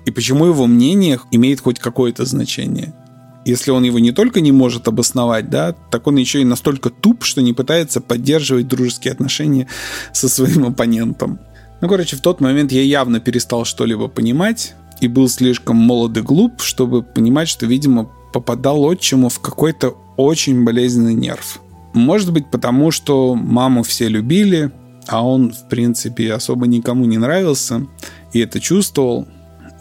И 0.07 0.11
почему 0.11 0.47
его 0.47 0.67
мнение 0.67 1.21
имеет 1.33 1.61
хоть 1.61 1.79
какое-то 1.79 2.25
значение? 2.25 2.95
Если 3.45 3.71
он 3.71 3.83
его 3.83 3.99
не 3.99 4.13
только 4.13 4.41
не 4.41 4.53
может 4.53 4.87
обосновать, 4.89 5.51
да, 5.51 5.75
так 5.91 6.07
он 6.07 6.17
еще 6.17 6.41
и 6.41 6.45
настолько 6.45 6.91
туп, 6.91 7.25
что 7.25 7.43
не 7.43 7.53
пытается 7.53 8.01
поддерживать 8.01 8.69
дружеские 8.69 9.13
отношения 9.13 9.67
со 10.13 10.29
своим 10.29 10.67
оппонентом. 10.67 11.41
Ну, 11.81 11.89
короче, 11.89 12.17
в 12.17 12.21
тот 12.21 12.41
момент 12.41 12.71
я 12.71 12.83
явно 12.83 13.19
перестал 13.19 13.65
что-либо 13.65 14.07
понимать 14.07 14.75
и 15.01 15.09
был 15.09 15.29
слишком 15.29 15.77
молод 15.77 16.17
и 16.17 16.21
глуп, 16.21 16.61
чтобы 16.61 17.03
понимать, 17.03 17.49
что, 17.49 17.67
видимо, 17.67 18.09
попадал 18.33 18.85
отчиму 18.85 19.29
в 19.29 19.41
какой-то 19.41 19.97
очень 20.17 20.65
болезненный 20.65 21.15
нерв. 21.15 21.61
Может 21.93 22.33
быть, 22.33 22.51
потому 22.51 22.93
что 22.93 23.35
маму 23.35 23.83
все 23.83 24.09
любили, 24.09 24.71
а 25.09 25.27
он, 25.27 25.53
в 25.53 25.69
принципе, 25.69 26.33
особо 26.33 26.69
никому 26.69 27.05
не 27.05 27.19
нравился 27.19 27.87
и 28.33 28.41
это 28.41 28.61
чувствовал. 28.61 29.27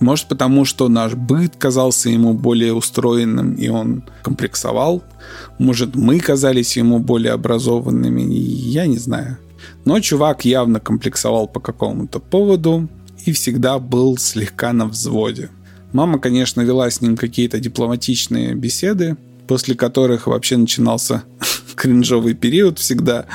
Может, 0.01 0.27
потому 0.27 0.65
что 0.65 0.89
наш 0.89 1.13
быт 1.13 1.55
казался 1.57 2.09
ему 2.09 2.33
более 2.33 2.73
устроенным, 2.73 3.53
и 3.53 3.67
он 3.69 4.03
комплексовал. 4.23 5.03
Может, 5.59 5.95
мы 5.95 6.19
казались 6.19 6.75
ему 6.75 6.97
более 6.97 7.33
образованными, 7.33 8.23
я 8.23 8.87
не 8.87 8.97
знаю. 8.97 9.37
Но 9.85 9.99
чувак 9.99 10.43
явно 10.43 10.79
комплексовал 10.79 11.47
по 11.47 11.59
какому-то 11.59 12.19
поводу 12.19 12.89
и 13.25 13.31
всегда 13.31 13.77
был 13.77 14.17
слегка 14.17 14.73
на 14.73 14.87
взводе. 14.87 15.51
Мама, 15.93 16.17
конечно, 16.17 16.61
вела 16.61 16.89
с 16.89 16.99
ним 17.01 17.15
какие-то 17.15 17.59
дипломатичные 17.59 18.55
беседы, 18.55 19.17
после 19.47 19.75
которых 19.75 20.25
вообще 20.25 20.57
начинался 20.57 21.21
кринжовый 21.75 22.33
период 22.33 22.79
всегда. 22.79 23.25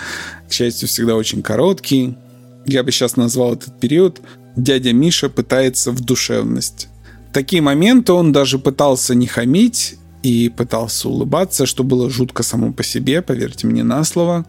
К 0.48 0.52
счастью, 0.52 0.88
всегда 0.88 1.14
очень 1.14 1.42
короткий. 1.42 2.16
Я 2.64 2.82
бы 2.82 2.90
сейчас 2.90 3.14
назвал 3.14 3.54
этот 3.54 3.78
период 3.78 4.20
«Дядя 4.56 4.92
Миша 4.92 5.28
пытается 5.28 5.92
в 5.92 6.00
душевность». 6.00 6.88
В 7.30 7.32
такие 7.32 7.60
моменты 7.60 8.12
он 8.12 8.32
даже 8.32 8.58
пытался 8.58 9.14
не 9.14 9.26
хамить 9.26 9.96
и 10.22 10.48
пытался 10.48 11.08
улыбаться, 11.08 11.66
что 11.66 11.84
было 11.84 12.08
жутко 12.10 12.42
само 12.42 12.72
по 12.72 12.82
себе, 12.82 13.22
поверьте 13.22 13.66
мне 13.66 13.84
на 13.84 14.02
слово. 14.04 14.46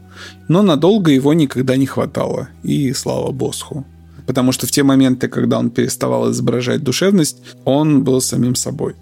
Но 0.47 0.61
надолго 0.61 1.11
его 1.11 1.33
никогда 1.33 1.75
не 1.75 1.85
хватало. 1.85 2.47
И 2.63 2.93
слава 2.93 3.31
босху. 3.31 3.85
Потому 4.25 4.51
что 4.53 4.65
в 4.65 4.71
те 4.71 4.83
моменты, 4.83 5.27
когда 5.27 5.59
он 5.59 5.69
переставал 5.69 6.31
изображать 6.31 6.83
душевность, 6.83 7.37
он 7.65 8.03
был 8.03 8.21
самим 8.21 8.55
собой. 8.55 8.95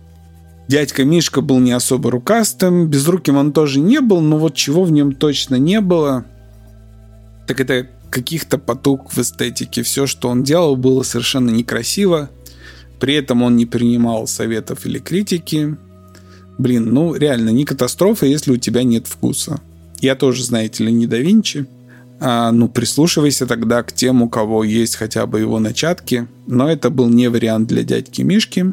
Дядька 0.67 1.05
Мишка 1.05 1.41
был 1.41 1.59
не 1.59 1.71
особо 1.71 2.09
рукастым, 2.09 2.87
безруким 2.87 3.37
он 3.37 3.53
тоже 3.53 3.79
не 3.79 4.01
был, 4.01 4.19
но 4.21 4.37
вот 4.39 4.55
чего 4.55 4.83
в 4.83 4.91
нем 4.91 5.13
точно 5.13 5.55
не 5.55 5.79
было, 5.79 6.25
так 7.47 7.59
это 7.59 7.87
каких-то 8.15 8.57
потуг 8.57 9.11
в 9.11 9.17
эстетике. 9.19 9.83
Все, 9.83 10.07
что 10.07 10.29
он 10.29 10.41
делал, 10.41 10.77
было 10.77 11.03
совершенно 11.03 11.49
некрасиво. 11.49 12.29
При 12.97 13.13
этом 13.15 13.43
он 13.43 13.57
не 13.57 13.65
принимал 13.65 14.25
советов 14.25 14.85
или 14.85 14.99
критики. 14.99 15.75
Блин, 16.57 16.93
ну 16.93 17.13
реально, 17.13 17.49
не 17.49 17.65
катастрофа, 17.65 18.25
если 18.25 18.53
у 18.53 18.57
тебя 18.57 18.83
нет 18.83 19.05
вкуса. 19.07 19.59
Я 19.99 20.15
тоже, 20.15 20.45
знаете 20.45 20.85
ли, 20.85 20.93
не 20.93 21.07
да 21.07 21.17
Винчи. 21.17 21.65
А, 22.21 22.53
ну, 22.53 22.69
прислушивайся 22.69 23.45
тогда 23.47 23.83
к 23.83 23.91
тем, 23.91 24.21
у 24.21 24.29
кого 24.29 24.63
есть 24.63 24.95
хотя 24.95 25.25
бы 25.25 25.41
его 25.41 25.59
начатки. 25.59 26.25
Но 26.47 26.71
это 26.71 26.89
был 26.89 27.09
не 27.09 27.27
вариант 27.27 27.67
для 27.67 27.83
дядьки 27.83 28.21
Мишки. 28.21 28.71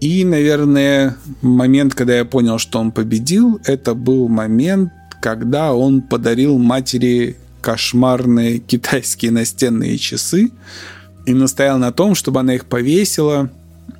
И, 0.00 0.24
наверное, 0.24 1.16
момент, 1.42 1.96
когда 1.96 2.16
я 2.16 2.24
понял, 2.24 2.58
что 2.58 2.78
он 2.78 2.92
победил, 2.92 3.60
это 3.64 3.94
был 3.94 4.28
момент, 4.28 4.92
когда 5.20 5.74
он 5.74 6.00
подарил 6.00 6.58
матери 6.58 7.36
кошмарные 7.60 8.58
китайские 8.66 9.30
настенные 9.30 9.98
часы 9.98 10.50
и 11.26 11.34
настоял 11.34 11.78
на 11.78 11.92
том, 11.92 12.14
чтобы 12.14 12.40
она 12.40 12.54
их 12.54 12.66
повесила 12.66 13.50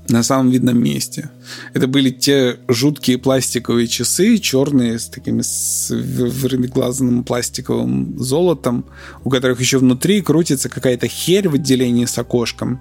на 0.08 0.22
самом 0.22 0.50
видном 0.50 0.82
месте. 0.82 1.30
Это 1.72 1.86
были 1.86 2.10
те 2.10 2.58
жуткие 2.68 3.18
пластиковые 3.18 3.86
часы, 3.86 4.38
черные, 4.38 4.98
с 4.98 5.06
такими 5.06 5.42
с 5.42 5.90
выглазанным 5.90 7.24
пластиковым 7.24 8.18
золотом, 8.18 8.84
у 9.24 9.30
которых 9.30 9.60
еще 9.60 9.78
внутри 9.78 10.20
крутится 10.20 10.68
какая-то 10.68 11.06
херь 11.06 11.48
в 11.48 11.54
отделении 11.54 12.06
с 12.06 12.18
окошком. 12.18 12.80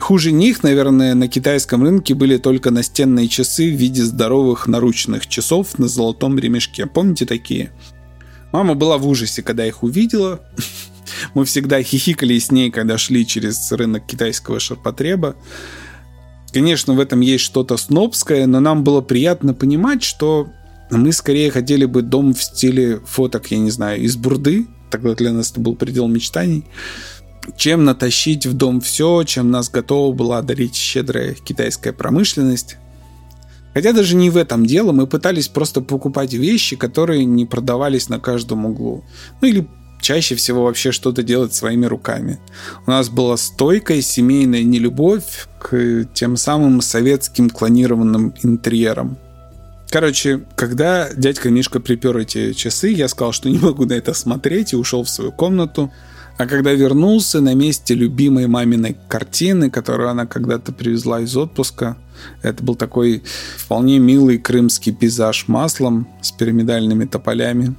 Хуже 0.00 0.32
них, 0.32 0.62
наверное, 0.62 1.14
на 1.14 1.28
китайском 1.28 1.82
рынке 1.82 2.14
были 2.14 2.36
только 2.36 2.70
настенные 2.70 3.28
часы 3.28 3.70
в 3.70 3.76
виде 3.76 4.02
здоровых 4.02 4.66
наручных 4.66 5.26
часов 5.26 5.78
на 5.78 5.88
золотом 5.88 6.38
ремешке. 6.38 6.86
Помните 6.86 7.24
такие? 7.24 7.70
Мама 8.54 8.76
была 8.76 8.98
в 8.98 9.08
ужасе, 9.08 9.42
когда 9.42 9.66
их 9.66 9.82
увидела. 9.82 10.38
Мы 11.34 11.44
всегда 11.44 11.82
хихикали 11.82 12.38
с 12.38 12.52
ней, 12.52 12.70
когда 12.70 12.96
шли 12.96 13.26
через 13.26 13.72
рынок 13.72 14.06
китайского 14.06 14.60
ширпотреба. 14.60 15.34
Конечно, 16.52 16.92
в 16.92 17.00
этом 17.00 17.18
есть 17.18 17.42
что-то 17.42 17.76
снобское, 17.76 18.46
но 18.46 18.60
нам 18.60 18.84
было 18.84 19.00
приятно 19.00 19.54
понимать, 19.54 20.04
что 20.04 20.46
мы 20.92 21.10
скорее 21.10 21.50
хотели 21.50 21.84
бы 21.84 22.02
дом 22.02 22.32
в 22.32 22.40
стиле 22.40 23.00
фоток, 23.04 23.50
я 23.50 23.58
не 23.58 23.72
знаю, 23.72 24.00
из 24.00 24.14
бурды. 24.14 24.68
Тогда 24.88 25.16
для 25.16 25.32
нас 25.32 25.50
это 25.50 25.58
был 25.58 25.74
предел 25.74 26.06
мечтаний 26.06 26.64
чем 27.58 27.84
натащить 27.84 28.46
в 28.46 28.54
дом 28.54 28.80
все, 28.80 29.22
чем 29.24 29.50
нас 29.50 29.68
готова 29.68 30.14
была 30.14 30.38
одарить 30.38 30.76
щедрая 30.76 31.34
китайская 31.34 31.92
промышленность. 31.92 32.78
Хотя 33.74 33.92
даже 33.92 34.14
не 34.14 34.30
в 34.30 34.36
этом 34.36 34.64
дело, 34.64 34.92
мы 34.92 35.06
пытались 35.06 35.48
просто 35.48 35.80
покупать 35.80 36.32
вещи, 36.32 36.76
которые 36.76 37.24
не 37.24 37.44
продавались 37.44 38.08
на 38.08 38.20
каждом 38.20 38.66
углу. 38.66 39.04
Ну 39.40 39.48
или 39.48 39.68
чаще 40.00 40.36
всего 40.36 40.64
вообще 40.64 40.92
что-то 40.92 41.22
делать 41.22 41.54
своими 41.54 41.86
руками. 41.86 42.38
У 42.86 42.90
нас 42.90 43.08
была 43.08 43.36
стойкая 43.36 44.00
семейная 44.00 44.62
нелюбовь 44.62 45.48
к 45.58 46.06
тем 46.14 46.36
самым 46.36 46.80
советским 46.82 47.50
клонированным 47.50 48.34
интерьерам. 48.42 49.18
Короче, 49.90 50.42
когда 50.56 51.08
дядька 51.12 51.50
Мишка 51.50 51.80
припер 51.80 52.16
эти 52.18 52.52
часы, 52.52 52.88
я 52.88 53.08
сказал, 53.08 53.32
что 53.32 53.48
не 53.48 53.58
могу 53.58 53.86
на 53.86 53.94
это 53.94 54.12
смотреть 54.12 54.72
и 54.72 54.76
ушел 54.76 55.04
в 55.04 55.08
свою 55.08 55.32
комнату. 55.32 55.92
А 56.36 56.46
когда 56.46 56.72
вернулся 56.72 57.40
на 57.40 57.54
месте 57.54 57.94
любимой 57.94 58.48
маминой 58.48 58.96
картины, 59.08 59.70
которую 59.70 60.08
она 60.08 60.26
когда-то 60.26 60.72
привезла 60.72 61.20
из 61.20 61.36
отпуска, 61.36 61.96
это 62.42 62.62
был 62.62 62.74
такой 62.74 63.22
вполне 63.56 63.98
милый 63.98 64.38
крымский 64.38 64.92
пейзаж 64.92 65.46
маслом 65.46 66.08
с 66.22 66.32
пирамидальными 66.32 67.04
тополями. 67.04 67.74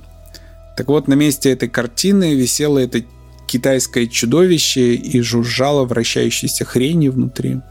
Так 0.78 0.88
вот, 0.88 1.08
на 1.08 1.14
месте 1.14 1.52
этой 1.52 1.68
картины 1.68 2.34
висело 2.34 2.80
это 2.80 3.04
китайское 3.48 4.08
чудовище 4.08 4.96
и 4.96 5.22
жужжало 5.22 5.86
вращающейся 5.86 6.66
хрени 6.66 7.10
внутри. 7.10 7.62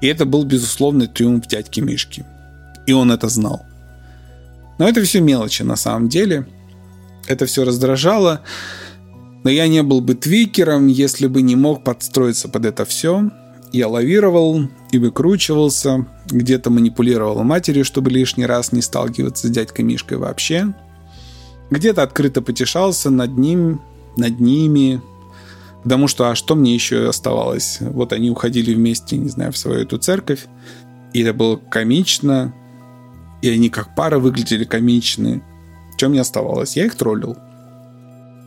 И 0.00 0.06
это 0.06 0.26
был, 0.26 0.44
безусловно, 0.44 1.06
триумф 1.06 1.46
дядьки 1.46 1.80
Мишки. 1.80 2.24
И 2.86 2.92
он 2.92 3.10
это 3.10 3.28
знал. 3.28 3.64
Но 4.78 4.88
это 4.88 5.02
все 5.02 5.20
мелочи 5.20 5.62
на 5.62 5.76
самом 5.76 6.08
деле. 6.08 6.46
Это 7.26 7.46
все 7.46 7.64
раздражало. 7.64 8.42
Но 9.46 9.50
я 9.50 9.68
не 9.68 9.84
был 9.84 10.00
бы 10.00 10.16
твикером, 10.16 10.88
если 10.88 11.28
бы 11.28 11.40
не 11.40 11.54
мог 11.54 11.84
подстроиться 11.84 12.48
под 12.48 12.66
это 12.66 12.84
все. 12.84 13.30
Я 13.72 13.86
лавировал 13.86 14.68
и 14.90 14.98
выкручивался, 14.98 16.04
где-то 16.26 16.68
манипулировал 16.70 17.44
матерью, 17.44 17.84
чтобы 17.84 18.10
лишний 18.10 18.44
раз 18.44 18.72
не 18.72 18.82
сталкиваться 18.82 19.46
с 19.46 19.50
дядькой 19.52 19.84
Мишкой 19.84 20.18
вообще. 20.18 20.74
Где-то 21.70 22.02
открыто 22.02 22.42
потешался 22.42 23.08
над 23.08 23.38
ним, 23.38 23.80
над 24.16 24.40
ними, 24.40 25.00
потому 25.84 26.08
что 26.08 26.28
а 26.28 26.34
что 26.34 26.56
мне 26.56 26.74
еще 26.74 27.08
оставалось? 27.08 27.78
Вот 27.78 28.12
они 28.12 28.32
уходили 28.32 28.74
вместе, 28.74 29.16
не 29.16 29.28
знаю, 29.28 29.52
в 29.52 29.58
свою 29.58 29.82
эту 29.82 29.98
церковь, 29.98 30.46
и 31.12 31.22
это 31.22 31.32
было 31.32 31.54
комично, 31.54 32.52
и 33.42 33.48
они 33.48 33.68
как 33.68 33.94
пара 33.94 34.18
выглядели 34.18 34.64
комичны. 34.64 35.40
Чем 35.98 36.10
мне 36.10 36.20
оставалось? 36.20 36.74
Я 36.74 36.86
их 36.86 36.96
троллил. 36.96 37.36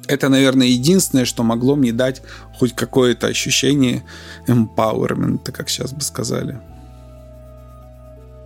Это, 0.10 0.28
наверное, 0.28 0.66
единственное, 0.66 1.24
что 1.24 1.44
могло 1.44 1.76
мне 1.76 1.94
дать 1.94 2.24
хоть 2.58 2.74
какое-то 2.74 3.28
ощущение 3.28 4.04
empowerment, 4.48 5.52
как 5.52 5.70
сейчас 5.70 5.94
бы 5.94 6.02
сказали. 6.02 6.60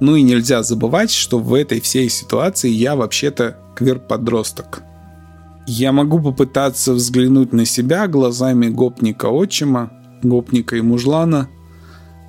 Ну 0.02 0.18
и 0.18 0.24
нельзя 0.24 0.62
забывать, 0.62 1.10
что 1.10 1.40
в 1.40 1.54
этой 1.54 1.80
всей 1.80 2.10
ситуации 2.10 2.70
я 2.70 2.98
вообще-то 2.98 3.56
квир-подросток. 3.78 4.84
Я 5.66 5.94
могу 5.94 6.20
попытаться 6.20 6.92
взглянуть 6.92 7.54
на 7.54 7.64
себя 7.66 8.08
глазами 8.08 8.68
гопника-отчима, 8.68 9.94
гопника 10.22 10.76
и 10.76 10.82
мужлана. 10.82 11.48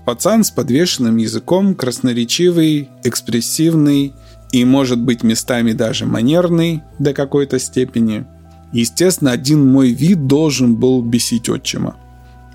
Пацан 0.07 0.44
с 0.44 0.53
подвешенным 0.53 1.16
языком, 1.16 1.75
красноречивый, 1.75 2.88
экспрессивный 3.03 4.14
и, 4.53 4.64
может 4.64 5.01
быть, 5.01 5.25
местами 5.25 5.73
даже 5.73 6.07
манерный 6.07 6.85
до 7.01 7.12
какой-то 7.12 7.59
степени. 7.59 8.27
Естественно, 8.75 9.31
один 9.31 9.65
мой 9.71 9.91
вид 9.91 10.27
должен 10.27 10.75
был 10.75 11.01
бесить 11.01 11.49
отчима. 11.49 11.97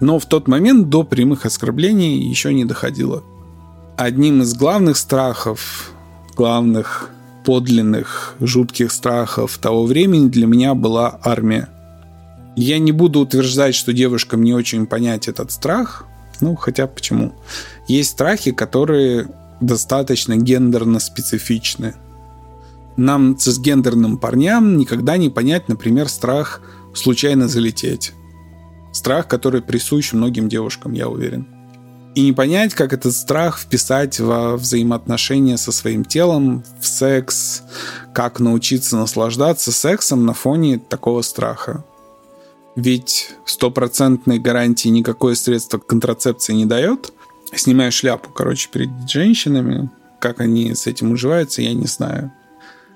Но 0.02 0.20
в 0.20 0.26
тот 0.26 0.50
момент 0.50 0.90
до 0.90 1.04
прямых 1.04 1.46
оскорблений 1.46 2.30
еще 2.30 2.54
не 2.54 2.66
доходило. 2.66 3.24
Одним 3.96 4.42
из 4.42 4.54
главных 4.54 4.98
страхов, 4.98 5.94
главных 6.36 7.10
подлинных, 7.46 8.36
жутких 8.42 8.92
страхов 8.92 9.58
того 9.60 9.86
времени 9.86 10.28
для 10.28 10.46
меня 10.46 10.76
была 10.76 11.20
армия. 11.24 11.70
Я 12.58 12.80
не 12.80 12.92
буду 12.92 13.22
утверждать, 13.22 13.74
что 13.74 13.94
девушкам 13.94 14.44
не 14.44 14.54
очень 14.54 14.88
понять 14.88 15.30
этот 15.30 15.54
страх, 15.54 16.06
ну, 16.42 16.58
хотя 16.58 16.86
почему. 16.88 17.34
Есть 17.88 18.12
страхи, 18.12 18.52
которые 18.52 19.28
достаточно 19.62 20.36
гендерно 20.36 21.00
специфичны. 21.00 21.96
Нам, 23.00 23.38
цисгендерным 23.38 24.18
парням, 24.18 24.76
никогда 24.76 25.16
не 25.16 25.30
понять, 25.30 25.70
например, 25.70 26.10
страх 26.10 26.60
случайно 26.94 27.48
залететь. 27.48 28.12
Страх, 28.92 29.30
который 29.30 29.62
присущ 29.62 30.12
многим 30.12 30.50
девушкам, 30.50 30.92
я 30.92 31.08
уверен. 31.08 31.48
И 32.14 32.22
не 32.22 32.34
понять, 32.34 32.74
как 32.74 32.92
этот 32.92 33.16
страх 33.16 33.58
вписать 33.58 34.20
во 34.20 34.58
взаимоотношения 34.58 35.56
со 35.56 35.72
своим 35.72 36.04
телом, 36.04 36.66
в 36.82 36.86
секс, 36.86 37.64
как 38.14 38.42
научиться 38.42 38.98
наслаждаться 38.98 39.72
сексом 39.72 40.26
на 40.26 40.34
фоне 40.34 40.78
такого 40.78 41.22
страха. 41.22 41.86
Ведь 42.76 43.32
стопроцентной 43.46 44.40
гарантии 44.40 44.90
никакое 44.90 45.36
средство 45.36 45.78
контрацепции 45.78 46.52
не 46.52 46.66
дает. 46.66 47.14
Снимая 47.56 47.92
шляпу, 47.92 48.30
короче, 48.30 48.68
перед 48.70 48.90
женщинами, 49.10 49.90
как 50.20 50.42
они 50.42 50.76
с 50.76 50.86
этим 50.86 51.14
уживаются, 51.14 51.62
я 51.62 51.74
не 51.74 51.88
знаю. 51.88 52.34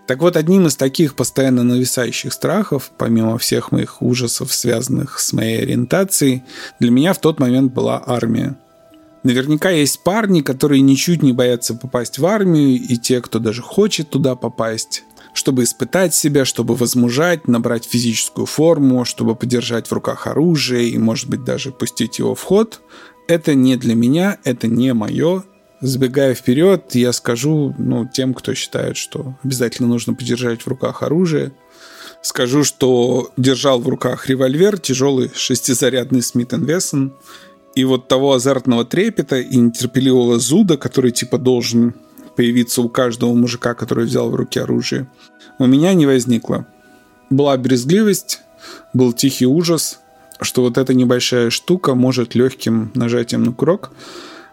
Так 0.05 0.21
вот, 0.21 0.35
одним 0.35 0.67
из 0.67 0.75
таких 0.75 1.15
постоянно 1.15 1.63
нависающих 1.63 2.33
страхов, 2.33 2.91
помимо 2.97 3.37
всех 3.37 3.71
моих 3.71 4.01
ужасов, 4.01 4.53
связанных 4.53 5.19
с 5.19 5.31
моей 5.31 5.61
ориентацией, 5.61 6.43
для 6.79 6.91
меня 6.91 7.13
в 7.13 7.19
тот 7.19 7.39
момент 7.39 7.73
была 7.73 8.03
армия. 8.05 8.57
Наверняка 9.23 9.69
есть 9.69 10.03
парни, 10.03 10.41
которые 10.41 10.81
ничуть 10.81 11.23
не 11.23 11.31
боятся 11.31 11.73
попасть 11.73 12.19
в 12.19 12.25
армию, 12.25 12.75
и 12.75 12.97
те, 12.97 13.21
кто 13.21 13.39
даже 13.39 13.61
хочет 13.61 14.09
туда 14.09 14.35
попасть, 14.35 15.05
чтобы 15.33 15.63
испытать 15.63 16.13
себя, 16.13 16.43
чтобы 16.43 16.75
возмужать, 16.75 17.47
набрать 17.47 17.85
физическую 17.85 18.45
форму, 18.45 19.05
чтобы 19.05 19.35
подержать 19.35 19.87
в 19.87 19.93
руках 19.93 20.27
оружие 20.27 20.89
и, 20.89 20.97
может 20.97 21.29
быть, 21.29 21.45
даже 21.45 21.71
пустить 21.71 22.19
его 22.19 22.35
в 22.35 22.43
ход. 22.43 22.81
Это 23.29 23.55
не 23.55 23.77
для 23.77 23.95
меня, 23.95 24.37
это 24.43 24.67
не 24.67 24.93
мое, 24.93 25.43
Забегая 25.83 26.33
вперед, 26.33 26.95
я 26.95 27.11
скажу 27.11 27.75
ну, 27.77 28.07
тем, 28.07 28.33
кто 28.33 28.53
считает, 28.53 28.95
что 28.95 29.35
обязательно 29.43 29.89
нужно 29.89 30.13
подержать 30.13 30.61
в 30.61 30.67
руках 30.67 31.03
оружие, 31.03 31.51
скажу, 32.21 32.63
что 32.63 33.33
держал 33.35 33.81
в 33.81 33.89
руках 33.89 34.29
револьвер, 34.29 34.79
тяжелый 34.79 35.29
шестизарядный 35.35 36.21
Смит 36.21 36.53
Вессон, 36.53 37.13
и 37.75 37.83
вот 37.83 38.07
того 38.07 38.31
азартного 38.31 38.85
трепета 38.85 39.41
и 39.41 39.57
нетерпеливого 39.57 40.39
зуда, 40.39 40.77
который 40.77 41.11
типа 41.11 41.37
должен 41.37 41.95
появиться 42.37 42.81
у 42.81 42.87
каждого 42.87 43.33
мужика, 43.33 43.73
который 43.73 44.05
взял 44.05 44.29
в 44.29 44.35
руки 44.35 44.59
оружие, 44.59 45.11
у 45.59 45.65
меня 45.65 45.93
не 45.93 46.05
возникло. 46.05 46.65
Была 47.29 47.57
брезгливость, 47.57 48.39
был 48.93 49.11
тихий 49.11 49.47
ужас, 49.47 49.99
что 50.39 50.61
вот 50.61 50.77
эта 50.77 50.93
небольшая 50.93 51.49
штука 51.49 51.93
может 51.93 52.35
легким 52.35 52.89
нажатием 52.93 53.43
на 53.43 53.51
курок– 53.51 53.91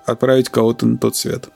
отправить 0.06 0.48
кого-то 0.48 0.86
на 0.86 0.98
тот 0.98 1.16
свет. 1.16 1.48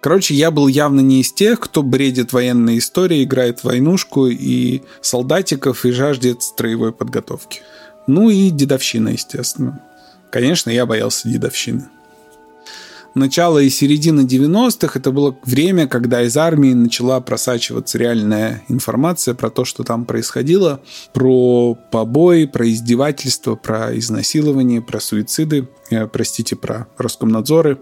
Короче, 0.00 0.34
я 0.34 0.50
был 0.50 0.68
явно 0.68 1.00
не 1.00 1.20
из 1.20 1.32
тех, 1.32 1.58
кто 1.58 1.82
бредит 1.82 2.32
военной 2.32 2.78
историей, 2.78 3.24
играет 3.24 3.60
в 3.60 3.64
войнушку 3.64 4.26
и 4.26 4.82
солдатиков 5.00 5.84
и 5.84 5.90
жаждет 5.90 6.42
строевой 6.42 6.92
подготовки. 6.92 7.62
Ну 8.06 8.30
и 8.30 8.50
дедовщина, 8.50 9.08
естественно. 9.10 9.80
Конечно, 10.30 10.70
я 10.70 10.86
боялся 10.86 11.28
дедовщины 11.28 11.88
начало 13.16 13.58
и 13.58 13.70
середина 13.70 14.20
90-х 14.20 14.98
это 14.98 15.10
было 15.10 15.36
время, 15.44 15.88
когда 15.88 16.22
из 16.22 16.36
армии 16.36 16.72
начала 16.72 17.20
просачиваться 17.20 17.98
реальная 17.98 18.62
информация 18.68 19.34
про 19.34 19.50
то, 19.50 19.64
что 19.64 19.82
там 19.82 20.04
происходило, 20.04 20.80
про 21.12 21.74
побои, 21.90 22.44
про 22.44 22.68
издевательства, 22.68 23.56
про 23.56 23.98
изнасилование, 23.98 24.82
про 24.82 25.00
суициды, 25.00 25.68
э, 25.90 26.06
простите, 26.06 26.56
про 26.56 26.86
Роскомнадзоры, 26.98 27.78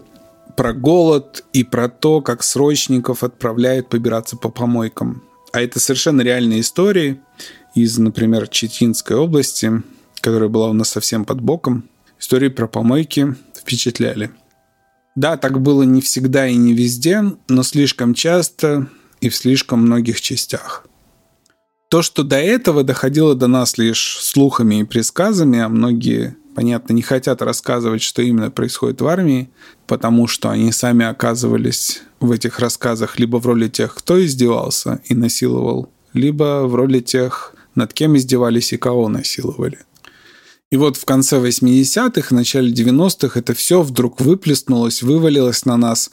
про 0.55 0.73
голод 0.73 1.43
и 1.53 1.63
про 1.63 1.89
то, 1.89 2.21
как 2.21 2.43
срочников 2.43 3.23
отправляют 3.23 3.89
побираться 3.89 4.37
по 4.37 4.49
помойкам. 4.49 5.21
А 5.51 5.61
это 5.61 5.79
совершенно 5.79 6.21
реальные 6.21 6.61
истории 6.61 7.19
из, 7.75 7.97
например, 7.97 8.47
Читинской 8.47 9.17
области, 9.17 9.83
которая 10.21 10.49
была 10.49 10.69
у 10.69 10.73
нас 10.73 10.89
совсем 10.89 11.25
под 11.25 11.41
боком. 11.41 11.83
Истории 12.19 12.49
про 12.49 12.67
помойки 12.67 13.35
впечатляли. 13.55 14.31
Да, 15.15 15.37
так 15.37 15.61
было 15.61 15.83
не 15.83 16.01
всегда 16.01 16.47
и 16.47 16.55
не 16.55 16.73
везде, 16.73 17.23
но 17.47 17.63
слишком 17.63 18.13
часто 18.13 18.89
и 19.21 19.29
в 19.29 19.35
слишком 19.35 19.81
многих 19.81 20.19
частях. 20.19 20.85
То, 21.89 22.01
что 22.01 22.23
до 22.23 22.35
этого 22.35 22.83
доходило 22.83 23.35
до 23.35 23.47
нас 23.47 23.77
лишь 23.77 24.17
слухами 24.19 24.81
и 24.81 24.83
предсказами, 24.83 25.59
а 25.59 25.69
многие, 25.69 26.35
понятно, 26.53 26.91
не 26.91 27.01
хотят 27.01 27.41
рассказывать, 27.41 28.01
что 28.01 28.21
именно 28.21 28.51
происходит 28.51 28.99
в 28.99 29.07
армии, 29.07 29.49
потому 29.87 30.27
что 30.27 30.49
они 30.49 30.73
сами 30.73 31.05
оказывались 31.05 32.01
в 32.19 32.31
этих 32.31 32.59
рассказах 32.59 33.17
либо 33.17 33.37
в 33.37 33.45
роли 33.45 33.69
тех, 33.69 33.95
кто 33.95 34.23
издевался 34.23 34.99
и 35.05 35.15
насиловал, 35.15 35.89
либо 36.11 36.65
в 36.65 36.75
роли 36.75 36.99
тех, 36.99 37.53
над 37.75 37.93
кем 37.93 38.17
издевались 38.17 38.73
и 38.73 38.77
кого 38.77 39.07
насиловали– 39.07 39.79
и 40.71 40.77
вот 40.77 40.97
в 40.97 41.05
конце 41.05 41.37
80-х, 41.37 42.33
начале 42.33 42.71
90-х 42.73 43.39
это 43.39 43.53
все 43.53 43.81
вдруг 43.81 44.19
выплеснулось, 44.19 45.03
вывалилось 45.03 45.65
на 45.65 45.77
нас 45.77 46.09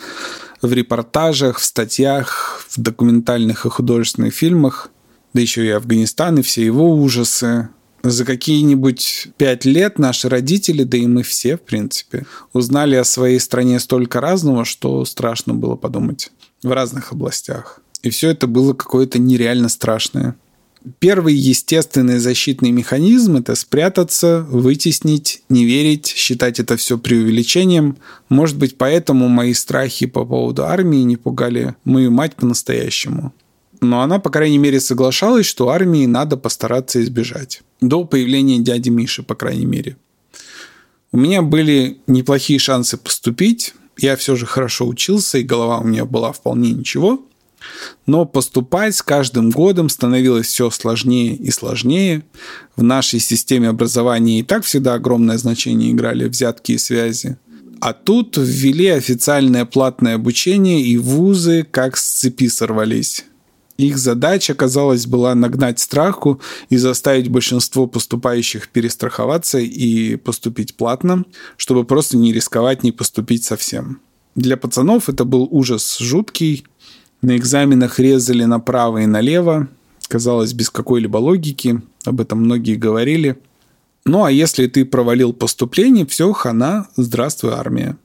в 0.60 0.72
репортажах, 0.72 1.58
в 1.58 1.64
статьях, 1.64 2.64
в 2.68 2.80
документальных 2.80 3.66
и 3.66 3.70
художественных 3.70 4.34
фильмах, 4.34 4.90
да 5.32 5.40
еще 5.40 5.64
и 5.66 5.70
Афганистан, 5.70 6.38
и 6.38 6.42
все 6.42 6.64
его 6.64 6.94
ужасы. 6.94 7.70
За 8.04 8.24
какие-нибудь 8.24 9.28
пять 9.36 9.64
лет 9.64 9.98
наши 9.98 10.28
родители, 10.28 10.82
да 10.82 10.98
и 10.98 11.06
мы 11.06 11.22
все, 11.22 11.56
в 11.56 11.62
принципе, 11.62 12.26
узнали 12.52 12.96
о 12.96 13.04
своей 13.04 13.38
стране 13.38 13.78
столько 13.78 14.20
разного, 14.20 14.64
что 14.64 15.04
страшно 15.04 15.54
было 15.54 15.76
подумать 15.76 16.30
в 16.62 16.72
разных 16.72 17.12
областях. 17.12 17.80
И 18.02 18.10
все 18.10 18.30
это 18.30 18.48
было 18.48 18.74
какое-то 18.74 19.20
нереально 19.20 19.68
страшное. 19.68 20.34
Первый 20.98 21.34
естественный 21.34 22.18
защитный 22.18 22.72
механизм– 22.72 23.36
это 23.38 23.54
спрятаться, 23.54 24.44
вытеснить, 24.48 25.42
не 25.48 25.64
верить, 25.64 26.06
считать 26.06 26.58
это 26.58 26.76
все 26.76 26.98
преувеличением. 26.98 27.98
Может 28.28 28.58
быть, 28.58 28.76
поэтому 28.76 29.28
мои 29.28 29.54
страхи 29.54 30.06
по 30.06 30.24
поводу 30.24 30.64
армии 30.64 31.02
не 31.02 31.16
пугали 31.16 31.76
мою 31.84 32.10
мать 32.10 32.34
по-настоящему. 32.34 33.32
Но 33.80 34.00
она, 34.00 34.18
по 34.18 34.30
крайней 34.30 34.58
мере, 34.58 34.80
соглашалась, 34.80 35.46
что 35.46 35.68
армии 35.68 36.06
надо 36.06 36.36
постараться 36.36 37.02
избежать. 37.02 37.62
До 37.80 38.04
появления 38.04 38.58
дяди 38.58 38.88
Миши, 38.88 39.22
по 39.22 39.34
крайней 39.34 39.66
мере. 39.66 39.96
У 41.12 41.18
меня 41.18 41.42
были 41.42 41.98
неплохие 42.06 42.58
шансы 42.58 42.96
поступить. 42.96 43.74
Я 43.98 44.16
все 44.16 44.34
же 44.34 44.46
хорошо 44.46 44.86
учился, 44.88 45.38
и 45.38 45.42
голова 45.42 45.78
у 45.78 45.84
меня 45.84 46.04
была 46.06 46.32
вполне 46.32 46.72
ничего– 46.72 47.24
но 48.06 48.24
поступать 48.24 48.94
с 48.94 49.02
каждым 49.02 49.50
годом 49.50 49.88
становилось 49.88 50.46
все 50.46 50.70
сложнее 50.70 51.34
и 51.34 51.50
сложнее. 51.50 52.22
В 52.76 52.82
нашей 52.82 53.20
системе 53.20 53.68
образования 53.68 54.40
и 54.40 54.42
так 54.42 54.64
всегда 54.64 54.94
огромное 54.94 55.38
значение 55.38 55.92
играли 55.92 56.26
взятки 56.26 56.72
и 56.72 56.78
связи. 56.78 57.38
А 57.80 57.94
тут 57.94 58.36
ввели 58.36 58.86
официальное 58.86 59.64
платное 59.64 60.14
обучение, 60.14 60.82
и 60.82 60.96
вузы 60.96 61.66
как 61.68 61.96
с 61.96 62.20
цепи 62.20 62.48
сорвались. 62.48 63.24
Их 63.76 63.98
задача, 63.98 64.54
казалось, 64.54 65.06
была 65.06 65.34
нагнать 65.34 65.80
страху 65.80 66.40
и 66.68 66.76
заставить 66.76 67.28
большинство 67.28 67.88
поступающих 67.88 68.68
перестраховаться 68.68 69.58
и 69.58 70.14
поступить 70.16 70.76
платно, 70.76 71.24
чтобы 71.56 71.84
просто 71.84 72.16
не 72.16 72.32
рисковать 72.32 72.84
не 72.84 72.92
поступить 72.92 73.44
совсем. 73.44 74.00
Для 74.36 74.56
пацанов 74.56 75.08
это 75.08 75.24
был 75.24 75.48
ужас 75.50 75.98
жуткий, 75.98 76.64
на 77.22 77.36
экзаменах 77.36 77.98
резали 77.98 78.44
направо 78.44 78.98
и 78.98 79.06
налево, 79.06 79.68
казалось, 80.08 80.52
без 80.52 80.70
какой-либо 80.70 81.16
логики, 81.16 81.80
об 82.04 82.20
этом 82.20 82.40
многие 82.40 82.74
говорили. 82.74 83.38
Ну 84.04 84.24
а 84.24 84.32
если 84.32 84.66
ты 84.66 84.84
провалил 84.84 85.32
поступление, 85.32 86.04
все, 86.04 86.32
хана, 86.32 86.88
здравствуй, 86.96 87.52
армия. 87.52 87.96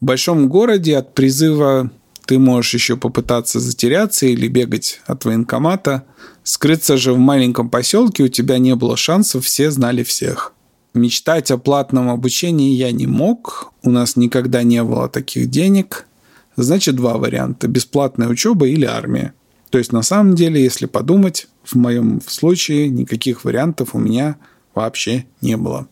В 0.00 0.04
большом 0.06 0.48
городе 0.48 0.96
от 0.96 1.14
призыва 1.14 1.90
ты 2.24 2.38
можешь 2.38 2.74
еще 2.74 2.96
попытаться 2.96 3.58
затеряться 3.58 4.26
или 4.26 4.46
бегать 4.46 5.00
от 5.04 5.24
военкомата. 5.24 6.04
Скрыться 6.44 6.96
же 6.96 7.12
в 7.12 7.18
маленьком 7.18 7.68
поселке 7.68 8.22
у 8.22 8.28
тебя 8.28 8.58
не 8.58 8.76
было 8.76 8.96
шансов, 8.96 9.44
все 9.44 9.72
знали 9.72 10.04
всех. 10.04 10.54
Мечтать 10.94 11.50
о 11.50 11.58
платном 11.58 12.08
обучении 12.08 12.74
я 12.74 12.92
не 12.92 13.06
мог, 13.06 13.72
у 13.82 13.90
нас 13.90 14.16
никогда 14.16 14.62
не 14.62 14.82
было 14.84 15.08
таких 15.08 15.50
денег– 15.50 16.06
значит 16.56 16.96
два 16.96 17.16
варианта– 17.16 17.66
бесплатная 17.68 18.28
учеба 18.28 18.66
или 18.66 18.84
армия. 18.84 19.34
То 19.70 19.78
есть 19.78 19.92
на 19.92 20.02
самом 20.02 20.34
деле, 20.34 20.62
если 20.62 20.86
подумать, 20.86 21.48
в 21.62 21.76
моем 21.76 22.20
случае 22.26 22.88
никаких 22.88 23.44
вариантов 23.44 23.94
у 23.94 23.98
меня 23.98 24.36
вообще 24.74 25.26
не 25.40 25.56
было. 25.56 25.88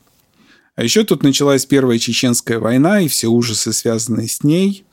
А 0.74 0.82
еще 0.82 1.04
тут 1.04 1.22
началась 1.22 1.66
Первая 1.66 1.98
Чеченская 1.98 2.59
война 2.59 3.00
и 3.00 3.09
все 3.09 3.28
ужасы, 3.28 3.72
связанные 3.72 4.28
с 4.28 4.44
ней. 4.44 4.84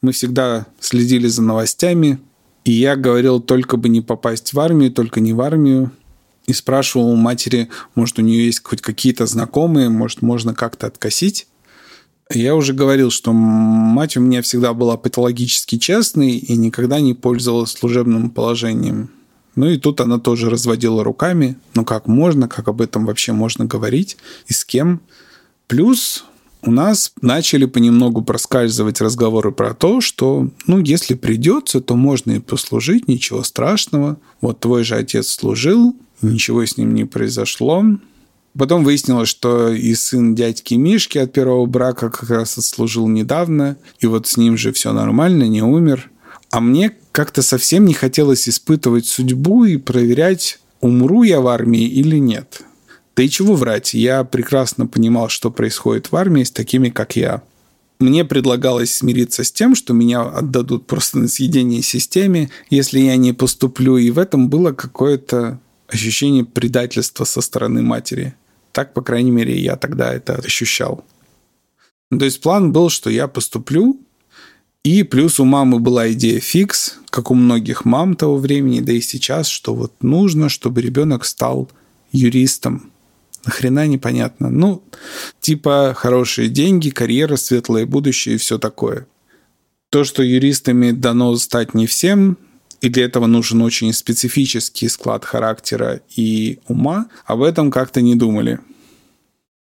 Мы 0.00 0.12
всегда 0.12 0.66
следили 0.80 1.28
за 1.28 1.42
новостями, 1.42 2.20
и 2.64 2.72
я 2.72 2.96
говорил, 2.96 3.40
только 3.40 3.76
бы 3.76 3.88
не 3.88 4.00
попасть 4.00 4.52
в 4.52 4.60
армию, 4.60 4.92
только 4.92 5.20
не 5.20 5.32
в 5.32 5.40
армию. 5.40 5.90
И 6.46 6.52
спрашивал 6.52 7.10
у 7.10 7.16
матери, 7.16 7.68
может, 7.94 8.18
у 8.18 8.22
нее 8.22 8.46
есть 8.46 8.62
хоть 8.64 8.82
какие-то 8.82 9.26
знакомые, 9.26 9.88
может, 9.88 10.22
можно 10.22 10.54
как-то 10.54 10.86
откосить. 10.86 11.46
Я 12.34 12.54
уже 12.54 12.72
говорил, 12.72 13.10
что 13.10 13.32
мать 13.32 14.16
у 14.16 14.20
меня 14.20 14.42
всегда 14.42 14.72
была 14.74 14.96
патологически 14.96 15.78
честной 15.78 16.36
и 16.36 16.56
никогда 16.56 17.00
не 17.00 17.14
пользовалась 17.14 17.72
служебным 17.72 18.30
положением. 18.30 19.10
Ну 19.54 19.68
и 19.68 19.78
тут 19.78 20.00
она 20.00 20.18
тоже 20.18 20.48
разводила 20.48 21.04
руками. 21.04 21.56
Ну 21.74 21.84
как 21.84 22.06
можно, 22.06 22.48
как 22.48 22.68
об 22.68 22.80
этом 22.80 23.06
вообще 23.06 23.32
можно 23.32 23.64
говорить 23.66 24.16
и 24.46 24.52
с 24.52 24.64
кем. 24.64 25.00
Плюс 25.66 26.24
у 26.62 26.70
нас 26.70 27.12
начали 27.20 27.64
понемногу 27.64 28.22
проскальзывать 28.22 29.00
разговоры 29.00 29.50
про 29.50 29.74
то, 29.74 30.00
что, 30.00 30.48
ну, 30.66 30.78
если 30.78 31.14
придется, 31.14 31.80
то 31.80 31.96
можно 31.96 32.32
и 32.32 32.38
послужить, 32.38 33.08
ничего 33.08 33.42
страшного. 33.42 34.18
Вот 34.40 34.60
твой 34.60 34.84
же 34.84 34.94
отец 34.94 35.28
служил, 35.28 35.96
ничего 36.22 36.64
с 36.64 36.76
ним 36.76 36.94
не 36.94 37.04
произошло. 37.04 37.84
Потом 38.56 38.84
выяснилось, 38.84 39.28
что 39.28 39.70
и 39.70 39.94
сын 39.94 40.34
дядьки 40.34 40.74
Мишки 40.74 41.18
от 41.18 41.32
первого 41.32 41.64
брака 41.66 42.10
как 42.10 42.28
раз 42.28 42.58
отслужил 42.58 43.08
недавно, 43.08 43.76
и 44.00 44.06
вот 44.06 44.26
с 44.26 44.36
ним 44.36 44.58
же 44.58 44.72
все 44.72 44.92
нормально, 44.92 45.44
не 45.44 45.62
умер. 45.62 46.10
А 46.50 46.60
мне 46.60 46.92
как-то 47.12 47.40
совсем 47.40 47.86
не 47.86 47.94
хотелось 47.94 48.48
испытывать 48.48 49.06
судьбу 49.06 49.64
и 49.64 49.78
проверять, 49.78 50.58
умру 50.80 51.22
я 51.22 51.40
в 51.40 51.48
армии 51.48 51.86
или 51.86 52.18
нет. 52.18 52.62
Да 53.16 53.22
и 53.22 53.28
чего 53.28 53.54
врать, 53.54 53.94
я 53.94 54.22
прекрасно 54.24 54.86
понимал, 54.86 55.30
что 55.30 55.50
происходит 55.50 56.12
в 56.12 56.16
армии 56.16 56.44
с 56.44 56.50
такими, 56.50 56.90
как 56.90 57.16
я. 57.16 57.42
Мне 58.00 58.24
предлагалось 58.24 58.96
смириться 58.96 59.44
с 59.44 59.52
тем, 59.52 59.74
что 59.74 59.94
меня 59.94 60.22
отдадут 60.22 60.86
просто 60.86 61.18
на 61.18 61.28
съедение 61.28 61.82
системе, 61.82 62.50
если 62.68 62.98
я 63.00 63.16
не 63.16 63.32
поступлю, 63.32 63.96
и 63.96 64.10
в 64.10 64.18
этом 64.18 64.48
было 64.48 64.72
какое-то 64.72 65.60
ощущение 65.86 66.44
предательства 66.44 67.24
со 67.24 67.40
стороны 67.40 67.82
матери. 67.82 68.34
Так, 68.72 68.94
по 68.94 69.02
крайней 69.02 69.30
мере, 69.30 69.58
я 69.58 69.76
тогда 69.76 70.12
это 70.12 70.34
ощущал. 70.34 71.04
То 72.10 72.24
есть 72.24 72.40
план 72.40 72.72
был, 72.72 72.90
что 72.90 73.10
я 73.10 73.28
поступлю, 73.28 74.00
и 74.82 75.04
плюс 75.04 75.38
у 75.38 75.44
мамы 75.44 75.78
была 75.78 76.10
идея 76.12 76.40
фикс, 76.40 76.98
как 77.10 77.30
у 77.30 77.34
многих 77.34 77.84
мам 77.84 78.16
того 78.16 78.36
времени, 78.36 78.80
да 78.80 78.92
и 78.92 79.00
сейчас, 79.00 79.46
что 79.46 79.74
вот 79.74 79.92
нужно, 80.02 80.48
чтобы 80.48 80.82
ребенок 80.82 81.24
стал 81.24 81.70
юристом. 82.10 82.90
Нахрена 83.44 83.86
непонятно. 83.86 84.50
Ну, 84.50 84.82
типа 85.40 85.94
хорошие 85.96 86.48
деньги, 86.48 86.90
карьера, 86.90 87.36
светлое 87.36 87.86
будущее 87.86 88.36
и 88.36 88.38
все 88.38 88.58
такое. 88.58 89.06
То, 89.90 90.04
что 90.04 90.22
юристами 90.22 90.90
дано 90.90 91.36
стать 91.36 91.74
не 91.74 91.86
всем, 91.86 92.38
и 92.82 92.88
для 92.88 93.04
этого 93.04 93.26
нужен 93.26 93.62
очень 93.62 93.92
специфический 93.92 94.88
склад 94.88 95.24
характера 95.24 96.00
и 96.14 96.58
ума, 96.68 97.06
об 97.24 97.42
этом 97.42 97.70
как-то 97.70 98.02
не 98.02 98.16
думали. 98.16 98.58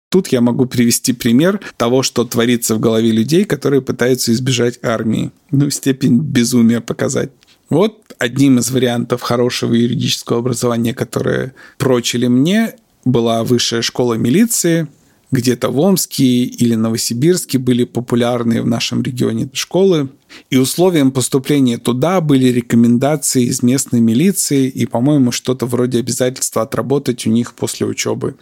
Тут 0.09 0.29
я 0.29 0.41
могу 0.41 0.65
привести 0.65 1.13
пример 1.13 1.61
того, 1.77 2.03
что 2.03 2.25
творится 2.25 2.77
в 2.77 2.81
голове 2.81 3.11
людей, 3.11 3.45
которые 3.45 3.83
пытаются 3.83 4.33
избежать 4.33 4.79
армии. 4.83 5.33
Ну, 5.51 5.69
степень 5.69 6.19
безумия 6.19 6.81
показать. 6.81 7.31
Вот 7.69 8.15
одним 8.19 8.59
из 8.59 8.71
вариантов 8.71 9.21
хорошего 9.21 9.75
юридического 9.75 10.39
образования, 10.39 10.95
которое 10.95 11.55
прочили 11.77 12.27
мне, 12.27 12.75
была 13.05 13.45
высшая 13.45 13.83
школа 13.83 14.15
милиции, 14.15 14.89
где-то 15.31 15.71
в 15.71 15.79
Омске 15.79 16.45
или 16.45 16.75
Новосибирске 16.75 17.59
были 17.59 17.85
популярные 17.85 18.63
в 18.63 18.67
нашем 18.67 19.03
регионе 19.03 19.49
школы. 19.53 20.09
И 20.51 20.57
условием 20.57 21.11
поступления 21.11 21.79
туда 21.79 22.21
были 22.21 22.49
рекомендации 22.49 23.45
из 23.45 23.63
местной 23.63 24.01
милиции 24.01 24.69
и, 24.69 24.87
по-моему, 24.87 25.33
что-то 25.33 25.67
вроде 25.67 25.99
обязательства 25.99 26.63
отработать 26.63 27.27
у 27.27 27.31
них 27.31 27.55
после 27.55 27.87
учебы. 27.87 28.37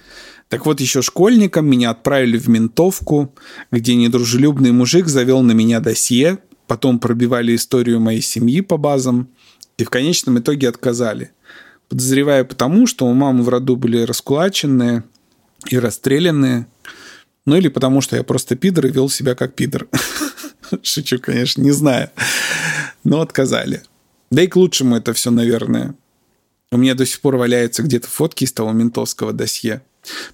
Так 0.48 0.66
вот, 0.66 0.80
еще 0.80 1.02
школьником 1.02 1.66
меня 1.68 1.90
отправили 1.90 2.38
в 2.38 2.48
ментовку, 2.48 3.34
где 3.72 3.96
недружелюбный 3.96 4.70
мужик 4.70 5.08
завел 5.08 5.42
на 5.42 5.52
меня 5.52 5.80
досье, 5.80 6.38
потом 6.68 7.00
пробивали 7.00 7.56
историю 7.56 7.98
моей 8.00 8.20
семьи 8.20 8.60
по 8.60 8.76
базам 8.76 9.28
и 9.76 9.84
в 9.84 9.90
конечном 9.90 10.38
итоге 10.38 10.68
отказали. 10.68 11.32
Подозревая 11.88 12.44
потому, 12.44 12.86
что 12.86 13.06
у 13.06 13.12
мамы 13.12 13.42
в 13.42 13.48
роду 13.48 13.76
были 13.76 14.02
раскулаченные 14.02 15.04
и 15.68 15.78
расстрелянные, 15.78 16.66
ну 17.46 17.56
или 17.56 17.68
потому, 17.68 18.00
что 18.00 18.16
я 18.16 18.24
просто 18.24 18.56
пидор 18.56 18.86
и 18.86 18.90
вел 18.90 19.08
себя 19.08 19.34
как 19.34 19.54
пидор. 19.54 19.88
Шучу, 20.82 21.18
конечно, 21.20 21.62
не 21.62 21.70
знаю. 21.70 22.10
Но 23.04 23.20
отказали. 23.20 23.82
Да 24.30 24.42
и 24.42 24.48
к 24.48 24.56
лучшему 24.56 24.96
это 24.96 25.12
все, 25.12 25.30
наверное. 25.30 25.94
У 26.72 26.76
меня 26.76 26.94
до 26.94 27.06
сих 27.06 27.20
пор 27.20 27.36
валяются 27.36 27.84
где-то 27.84 28.08
фотки 28.08 28.44
из 28.44 28.52
того 28.52 28.72
ментовского 28.72 29.32
досье. 29.32 29.82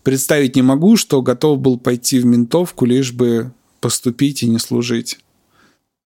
Представить 0.03 0.57
не 0.57 0.63
могу, 0.63 0.97
что 0.97 1.21
готов 1.21 1.59
был 1.61 1.79
пойти 1.79 2.19
в 2.19 2.25
ментовку, 2.25 2.87
лишь 2.87 3.13
бы 3.13 3.53
поступить 3.81 4.43
и 4.43 4.49
не 4.49 4.59
служить. 4.59 5.19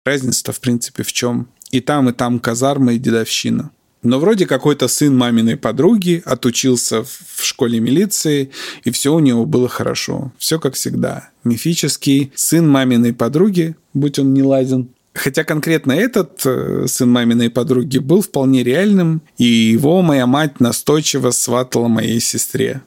Разница-то, 0.05 0.51
в 0.51 0.59
принципе, 0.59 1.03
в 1.03 1.13
чем? 1.13 1.47
И 1.72 1.82
там, 1.82 2.09
и 2.09 2.13
там 2.13 2.39
казарма 2.39 2.93
и 2.93 2.99
дедовщина. 2.99 3.72
Но 4.06 4.20
вроде 4.20 4.45
какой-то 4.45 4.88
сын 4.88 5.18
маминой 5.18 5.58
подруги 5.58 6.22
отучился 6.26 7.03
в 7.03 7.43
школе 7.43 7.80
милиции, 7.80 8.51
и 8.84 8.91
все 8.91 9.12
у 9.12 9.20
него 9.20 9.47
было 9.47 9.68
хорошо. 9.68 10.32
Все 10.38 10.60
как 10.60 10.76
всегда. 10.76 11.30
Мифический 11.43 12.32
сын 12.36 12.70
маминой 12.70 13.14
подруги, 13.14 13.76
будь 13.93 14.20
он 14.20 14.34
не 14.34 14.43
ладен, 14.43 14.89
Хотя 15.16 15.45
конкретно 15.45 15.93
этот 15.93 16.41
э, 16.45 16.88
сын 16.89 17.10
маминой 17.10 17.49
подруги 17.49 17.99
был 17.99 18.22
вполне 18.22 18.64
реальным, 18.64 19.22
и 19.38 19.45
его 19.45 20.01
моя 20.01 20.28
мать 20.28 20.60
настойчиво 20.60 21.32
сватала 21.32 21.88
моей 21.88 22.20
сестре. 22.20 22.82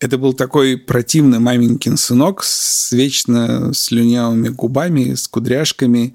Это 0.00 0.18
был 0.18 0.32
такой 0.32 0.76
противный 0.76 1.38
маменькин 1.38 1.96
сынок 1.96 2.42
с 2.42 2.90
вечно 2.90 3.72
слюнявыми 3.74 4.48
губами, 4.48 5.14
с 5.14 5.28
кудряшками, 5.28 6.14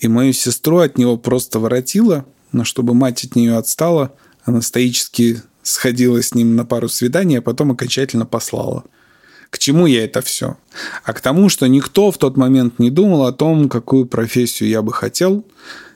и 0.00 0.08
мою 0.08 0.32
сестру 0.32 0.78
от 0.78 0.98
него 0.98 1.16
просто 1.16 1.60
воротило, 1.60 2.26
но 2.54 2.64
чтобы 2.64 2.94
мать 2.94 3.24
от 3.24 3.36
нее 3.36 3.56
отстала, 3.56 4.14
она 4.44 4.62
стоически 4.62 5.42
сходила 5.62 6.22
с 6.22 6.34
ним 6.34 6.56
на 6.56 6.64
пару 6.64 6.88
свиданий, 6.88 7.38
а 7.38 7.42
потом 7.42 7.72
окончательно 7.72 8.26
послала. 8.26 8.84
К 9.50 9.58
чему 9.58 9.86
я 9.86 10.04
это 10.04 10.20
все? 10.20 10.56
А 11.04 11.12
к 11.12 11.20
тому, 11.20 11.48
что 11.48 11.66
никто 11.66 12.10
в 12.10 12.18
тот 12.18 12.36
момент 12.36 12.78
не 12.78 12.90
думал 12.90 13.24
о 13.24 13.32
том, 13.32 13.68
какую 13.68 14.06
профессию 14.06 14.68
я 14.68 14.82
бы 14.82 14.92
хотел, 14.92 15.44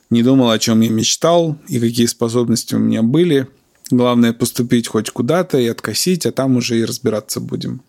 не 0.09 0.23
думал, 0.23 0.49
о 0.49 0.59
чем 0.59 0.81
я 0.81 0.89
мечтал 0.89 1.57
и 1.67 1.79
какие 1.79 2.05
способности 2.05 2.75
у 2.75 2.79
меня 2.79 3.03
были. 3.03 3.47
Главное 3.91 4.33
поступить 4.33 4.87
хоть 4.87 5.09
куда-то 5.09 5.57
и 5.57 5.67
откосить, 5.67 6.25
а 6.25 6.31
там 6.31 6.57
уже 6.57 6.79
и 6.79 6.85
разбираться 6.85 7.39
будем. 7.39 7.81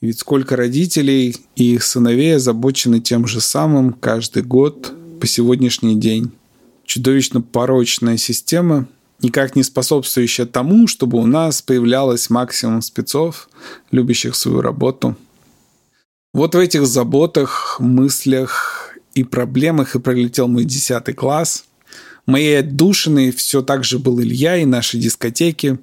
Ведь 0.00 0.20
сколько 0.20 0.56
родителей 0.56 1.36
и 1.56 1.74
их 1.74 1.82
сыновей 1.82 2.36
озабочены 2.36 3.00
тем 3.00 3.26
же 3.26 3.40
самым 3.40 3.92
каждый 3.92 4.42
год 4.42 4.92
по 5.20 5.26
сегодняшний 5.26 5.96
день 5.96 6.32
чудовищно 6.90 7.40
порочная 7.40 8.16
система, 8.16 8.88
никак 9.22 9.54
не 9.54 9.62
способствующая 9.62 10.44
тому, 10.44 10.88
чтобы 10.88 11.18
у 11.18 11.26
нас 11.26 11.62
появлялось 11.62 12.30
максимум 12.30 12.82
спецов, 12.82 13.48
любящих 13.92 14.34
свою 14.34 14.60
работу. 14.60 15.16
Вот 16.34 16.56
в 16.56 16.58
этих 16.58 16.86
заботах, 16.86 17.76
мыслях 17.78 18.96
и 19.14 19.22
проблемах 19.22 19.94
и 19.94 20.00
пролетел 20.00 20.48
мой 20.48 20.64
десятый 20.64 21.14
класс. 21.14 21.64
Моей 22.26 22.58
отдушиной 22.58 23.30
все 23.30 23.62
так 23.62 23.84
же 23.84 24.00
был 24.00 24.20
Илья 24.20 24.56
и 24.56 24.64
наши 24.64 24.98
дискотеки. 24.98 25.78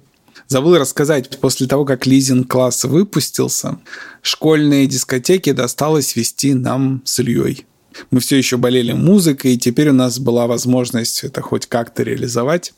Забыл 0.49 0.78
рассказать, 0.78 1.39
после 1.39 1.68
того, 1.68 1.86
как 1.86 2.05
лизинг-класс 2.05 2.84
выпустился, 2.84 3.80
школьные 4.22 4.88
дискотеки 4.88 5.53
досталось 5.53 6.18
вести 6.18 6.53
нам 6.53 7.01
с 7.05 7.22
Ильей 7.22 7.66
мы 8.11 8.19
все 8.19 8.37
еще 8.37 8.57
болели 8.57 8.93
музыкой, 8.93 9.53
и 9.53 9.57
теперь 9.57 9.89
у 9.89 9.93
нас 9.93 10.19
была 10.19 10.47
возможность 10.47 11.23
это 11.23 11.41
хоть 11.41 11.65
как-то 11.67 12.03
реализовать. 12.03 12.73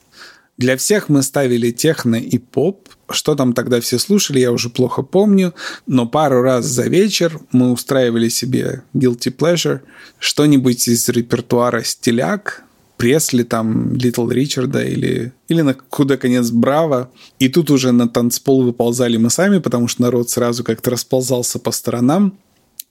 Для 0.59 0.75
всех 0.75 1.07
мы 1.07 1.23
ставили 1.23 1.71
техно 1.71 2.15
и 2.15 2.37
поп. 2.37 2.89
Что 3.09 3.33
там 3.33 3.53
тогда 3.53 3.79
все 3.79 3.97
слушали, 3.97 4.39
я 4.39 4.51
уже 4.51 4.69
плохо 4.69 5.03
помню. 5.03 5.53
Но 5.87 6.05
пару 6.05 6.41
раз 6.41 6.65
за 6.65 6.83
вечер 6.83 7.39
мы 7.53 7.71
устраивали 7.71 8.27
себе 8.27 8.83
guilty 8.93 9.33
pleasure, 9.35 9.79
что-нибудь 10.19 10.87
из 10.89 11.07
репертуара 11.07 11.81
стиляк, 11.83 12.63
Пресли, 12.97 13.43
там, 13.43 13.95
Литл 13.95 14.29
Ричарда 14.29 14.83
или, 14.83 15.31
или 15.47 15.61
на 15.61 15.77
худой 15.89 16.17
конец 16.17 16.49
Браво. 16.49 17.09
И 17.39 17.47
тут 17.47 17.71
уже 17.71 17.93
на 17.93 18.09
танцпол 18.09 18.63
выползали 18.63 19.15
мы 19.15 19.29
сами, 19.29 19.59
потому 19.59 19.87
что 19.87 20.01
народ 20.01 20.29
сразу 20.29 20.65
как-то 20.65 20.91
расползался 20.91 21.59
по 21.59 21.71
сторонам. 21.71 22.37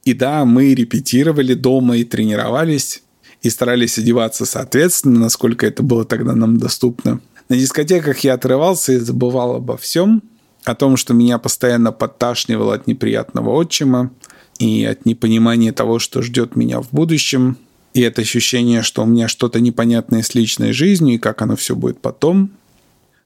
И 0.05 0.14
да, 0.14 0.44
мы 0.44 0.74
репетировали 0.74 1.55
дома 1.55 1.96
и 1.96 2.05
тренировались. 2.05 3.03
и 3.40 3.51
старались 3.51 3.99
одеваться 3.99 4.44
соответственно, 4.46 5.20
насколько 5.20 5.64
это 5.64 5.82
было 5.82 6.05
тогда 6.05 6.34
нам 6.34 6.57
доступно. 6.59 7.20
На 7.49 7.57
дискотеках 7.57 8.18
я 8.20 8.34
отрывался 8.34 8.92
и 8.92 8.99
забывал 8.99 9.55
обо 9.55 9.76
всем, 9.76 10.22
о 10.64 10.74
том, 10.74 10.96
что 10.96 11.14
меня 11.14 11.38
постоянно 11.38 11.92
подташнивало 11.92 12.74
от 12.74 12.86
неприятного 12.86 13.51
отчима 13.51 14.11
и 14.59 14.84
от 14.84 15.07
непонимания 15.07 15.72
того, 15.72 15.99
что 15.99 16.20
ждет 16.20 16.57
меня 16.57 16.80
в 16.80 16.88
будущем, 16.90 17.57
и 17.94 18.01
это 18.03 18.20
ощущение, 18.20 18.82
что 18.82 19.03
у 19.03 19.07
меня 19.07 19.28
что-то 19.28 19.61
непонятное 19.61 20.22
с 20.22 20.34
личной 20.34 20.72
жизнью 20.72 21.14
и 21.14 21.18
как 21.18 21.42
оно 21.42 21.57
все 21.57 21.74
будет 21.74 22.01
потом. 22.01 22.51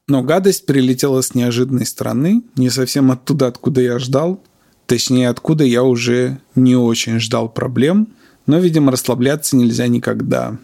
Но 0.08 0.22
гадость 0.22 0.66
прилетела 0.66 1.20
с 1.20 1.34
неожиданной 1.34 1.86
стороны, 1.86 2.42
не 2.56 2.70
совсем 2.70 3.10
оттуда, 3.10 3.48
откуда 3.48 3.80
я 3.80 3.98
ждал, 3.98 4.42
точнее, 4.86 5.28
откуда 5.28 5.64
я 5.64 5.82
уже 5.82 6.38
не 6.54 6.76
очень 6.76 7.20
ждал 7.20 7.48
проблем, 7.48 8.08
но, 8.46 8.58
видимо, 8.58 8.92
расслабляться 8.92 9.56
нельзя 9.56 9.86
никогда. 9.86 10.58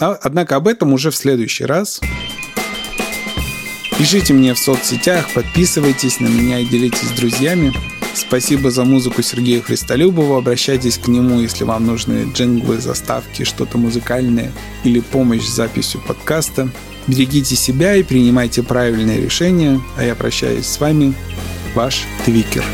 А, 0.00 0.18
однако 0.22 0.56
об 0.56 0.68
этом 0.68 0.92
уже 0.92 1.10
в 1.10 1.16
следующий 1.16 1.64
раз. 1.64 2.00
Пишите 3.98 4.32
мне 4.32 4.54
в 4.54 4.58
соцсетях, 4.58 5.28
подписывайтесь 5.34 6.20
на 6.20 6.28
меня 6.28 6.60
и 6.60 6.66
делитесь 6.66 7.08
с 7.08 7.12
друзьями. 7.12 7.74
Спасибо 8.14 8.70
за 8.70 8.84
музыку 8.84 9.22
Сергею 9.22 9.62
Христолюбову. 9.62 10.36
Обращайтесь 10.36 10.98
к 10.98 11.08
нему, 11.08 11.40
если 11.40 11.64
вам 11.64 11.86
нужны 11.86 12.30
джинглы, 12.32 12.78
заставки, 12.78 13.44
что-то 13.44 13.76
музыкальное 13.76 14.52
или 14.84 15.00
помощь 15.00 15.44
с 15.44 15.54
записью 15.54 16.00
подкаста. 16.06 16.70
Берегите 17.06 17.56
себя 17.56 17.94
и 17.94 18.02
принимайте 18.02 18.62
правильные 18.62 19.20
решения. 19.20 19.80
А 19.96 20.04
я 20.04 20.14
прощаюсь 20.14 20.66
с 20.66 20.80
вами, 20.80 21.14
ваш 21.74 22.04
Твикер. 22.24 22.64